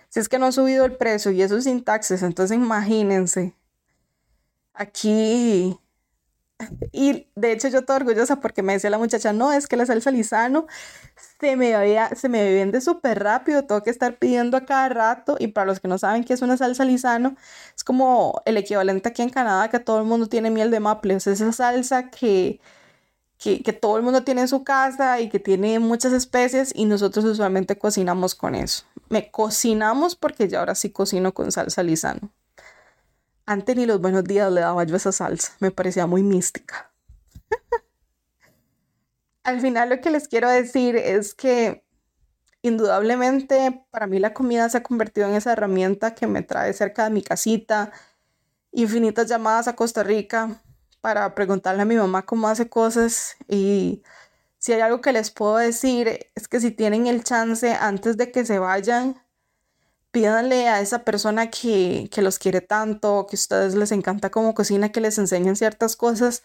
Si 0.08 0.18
es 0.18 0.30
que 0.30 0.38
no 0.38 0.46
ha 0.46 0.52
subido 0.52 0.86
el 0.86 0.96
precio 0.96 1.30
y 1.30 1.42
eso 1.42 1.58
es 1.58 1.64
sin 1.64 1.84
taxes, 1.84 2.22
entonces 2.22 2.56
imagínense. 2.56 3.57
Aquí. 4.78 5.78
Y 6.92 7.28
de 7.36 7.52
hecho 7.52 7.68
yo 7.68 7.80
estoy 7.80 7.96
orgullosa 7.96 8.40
porque 8.40 8.62
me 8.62 8.72
decía 8.72 8.90
la 8.90 8.98
muchacha, 8.98 9.32
no, 9.32 9.52
es 9.52 9.66
que 9.68 9.76
la 9.76 9.86
salsa 9.86 10.10
lisano 10.10 10.66
se 11.40 11.56
me, 11.56 11.72
se 12.16 12.28
me 12.28 12.52
vende 12.52 12.80
súper 12.80 13.22
rápido, 13.22 13.64
tengo 13.64 13.82
que 13.82 13.90
estar 13.90 14.18
pidiendo 14.18 14.56
a 14.56 14.64
cada 14.66 14.88
rato. 14.88 15.36
Y 15.38 15.48
para 15.48 15.66
los 15.66 15.80
que 15.80 15.88
no 15.88 15.98
saben 15.98 16.24
qué 16.24 16.34
es 16.34 16.42
una 16.42 16.56
salsa 16.56 16.84
lisano, 16.84 17.36
es 17.76 17.84
como 17.84 18.42
el 18.44 18.56
equivalente 18.56 19.08
aquí 19.08 19.22
en 19.22 19.30
Canadá, 19.30 19.68
que 19.68 19.78
todo 19.80 19.98
el 19.98 20.04
mundo 20.04 20.26
tiene 20.28 20.50
miel 20.50 20.70
de 20.70 20.80
maple. 20.80 21.20
Sea, 21.20 21.32
esa 21.32 21.52
salsa 21.52 22.10
que 22.10 22.60
que, 23.38 23.72
todo 23.72 23.96
el 23.96 24.02
mundo 24.02 24.24
tiene 24.24 24.42
en 24.42 24.48
su 24.48 24.64
casa 24.64 25.20
y 25.20 25.28
que 25.28 25.38
tiene 25.38 25.78
muchas 25.78 26.12
especies 26.12 26.72
y 26.74 26.86
nosotros 26.86 27.24
usualmente 27.24 27.78
cocinamos 27.78 28.34
con 28.34 28.54
eso. 28.54 28.84
Me 29.08 29.30
cocinamos 29.30 30.16
porque 30.16 30.48
ya 30.48 30.58
ahora 30.58 30.74
sí 30.74 30.90
cocino 30.90 31.32
con 31.32 31.52
salsa 31.52 31.82
lisano. 31.82 32.30
Antes 33.50 33.76
ni 33.76 33.86
los 33.86 33.98
buenos 33.98 34.24
días 34.24 34.52
le 34.52 34.60
daba 34.60 34.84
yo 34.84 34.94
esa 34.96 35.10
salsa, 35.10 35.54
me 35.60 35.70
parecía 35.70 36.06
muy 36.06 36.22
mística. 36.22 36.92
Al 39.42 39.62
final 39.62 39.88
lo 39.88 40.02
que 40.02 40.10
les 40.10 40.28
quiero 40.28 40.50
decir 40.50 40.96
es 40.96 41.32
que 41.34 41.82
indudablemente 42.60 43.86
para 43.90 44.06
mí 44.06 44.18
la 44.18 44.34
comida 44.34 44.68
se 44.68 44.76
ha 44.76 44.82
convertido 44.82 45.28
en 45.28 45.34
esa 45.34 45.52
herramienta 45.52 46.14
que 46.14 46.26
me 46.26 46.42
trae 46.42 46.74
cerca 46.74 47.04
de 47.04 47.10
mi 47.10 47.22
casita, 47.22 47.90
infinitas 48.70 49.28
llamadas 49.28 49.66
a 49.66 49.74
Costa 49.74 50.02
Rica 50.02 50.62
para 51.00 51.34
preguntarle 51.34 51.80
a 51.80 51.86
mi 51.86 51.96
mamá 51.96 52.26
cómo 52.26 52.48
hace 52.48 52.68
cosas 52.68 53.38
y 53.48 54.02
si 54.58 54.74
hay 54.74 54.82
algo 54.82 55.00
que 55.00 55.14
les 55.14 55.30
puedo 55.30 55.56
decir 55.56 56.26
es 56.34 56.48
que 56.48 56.60
si 56.60 56.70
tienen 56.70 57.06
el 57.06 57.24
chance 57.24 57.72
antes 57.72 58.18
de 58.18 58.30
que 58.30 58.44
se 58.44 58.58
vayan, 58.58 59.18
pídanle 60.18 60.68
a 60.68 60.80
esa 60.80 61.04
persona 61.04 61.48
que, 61.48 62.08
que 62.10 62.22
los 62.22 62.40
quiere 62.40 62.60
tanto, 62.60 63.28
que 63.30 63.36
a 63.36 63.38
ustedes 63.38 63.76
les 63.76 63.92
encanta 63.92 64.30
cómo 64.30 64.52
cocina, 64.52 64.90
que 64.90 65.00
les 65.00 65.16
enseñen 65.16 65.54
ciertas 65.54 65.94
cosas, 65.94 66.42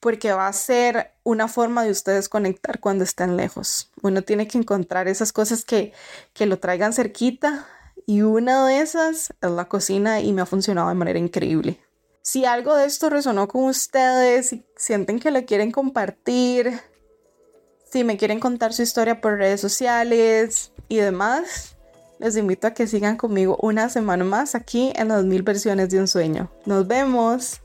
porque 0.00 0.32
va 0.32 0.48
a 0.48 0.52
ser 0.52 1.12
una 1.22 1.46
forma 1.46 1.84
de 1.84 1.92
ustedes 1.92 2.28
conectar 2.28 2.80
cuando 2.80 3.04
estén 3.04 3.36
lejos. 3.36 3.92
Uno 4.02 4.22
tiene 4.22 4.48
que 4.48 4.58
encontrar 4.58 5.06
esas 5.06 5.32
cosas 5.32 5.64
que, 5.64 5.92
que 6.32 6.46
lo 6.46 6.58
traigan 6.58 6.92
cerquita 6.92 7.68
y 8.04 8.22
una 8.22 8.66
de 8.66 8.80
esas 8.80 9.32
es 9.40 9.50
la 9.50 9.66
cocina 9.66 10.20
y 10.20 10.32
me 10.32 10.42
ha 10.42 10.46
funcionado 10.46 10.88
de 10.88 10.94
manera 10.96 11.20
increíble. 11.20 11.78
Si 12.20 12.44
algo 12.44 12.74
de 12.74 12.86
esto 12.86 13.10
resonó 13.10 13.46
con 13.46 13.62
ustedes, 13.64 14.54
y 14.54 14.64
sienten 14.76 15.20
que 15.20 15.30
lo 15.30 15.44
quieren 15.44 15.70
compartir, 15.70 16.80
si 17.88 18.02
me 18.02 18.16
quieren 18.16 18.40
contar 18.40 18.72
su 18.72 18.82
historia 18.82 19.20
por 19.20 19.36
redes 19.36 19.60
sociales 19.60 20.72
y 20.88 20.96
demás, 20.96 21.73
les 22.18 22.36
invito 22.36 22.66
a 22.66 22.72
que 22.72 22.86
sigan 22.86 23.16
conmigo 23.16 23.56
una 23.60 23.88
semana 23.88 24.24
más 24.24 24.54
aquí 24.54 24.92
en 24.96 25.08
las 25.08 25.24
mil 25.24 25.42
versiones 25.42 25.90
de 25.90 26.00
un 26.00 26.08
sueño. 26.08 26.50
Nos 26.66 26.86
vemos. 26.86 27.60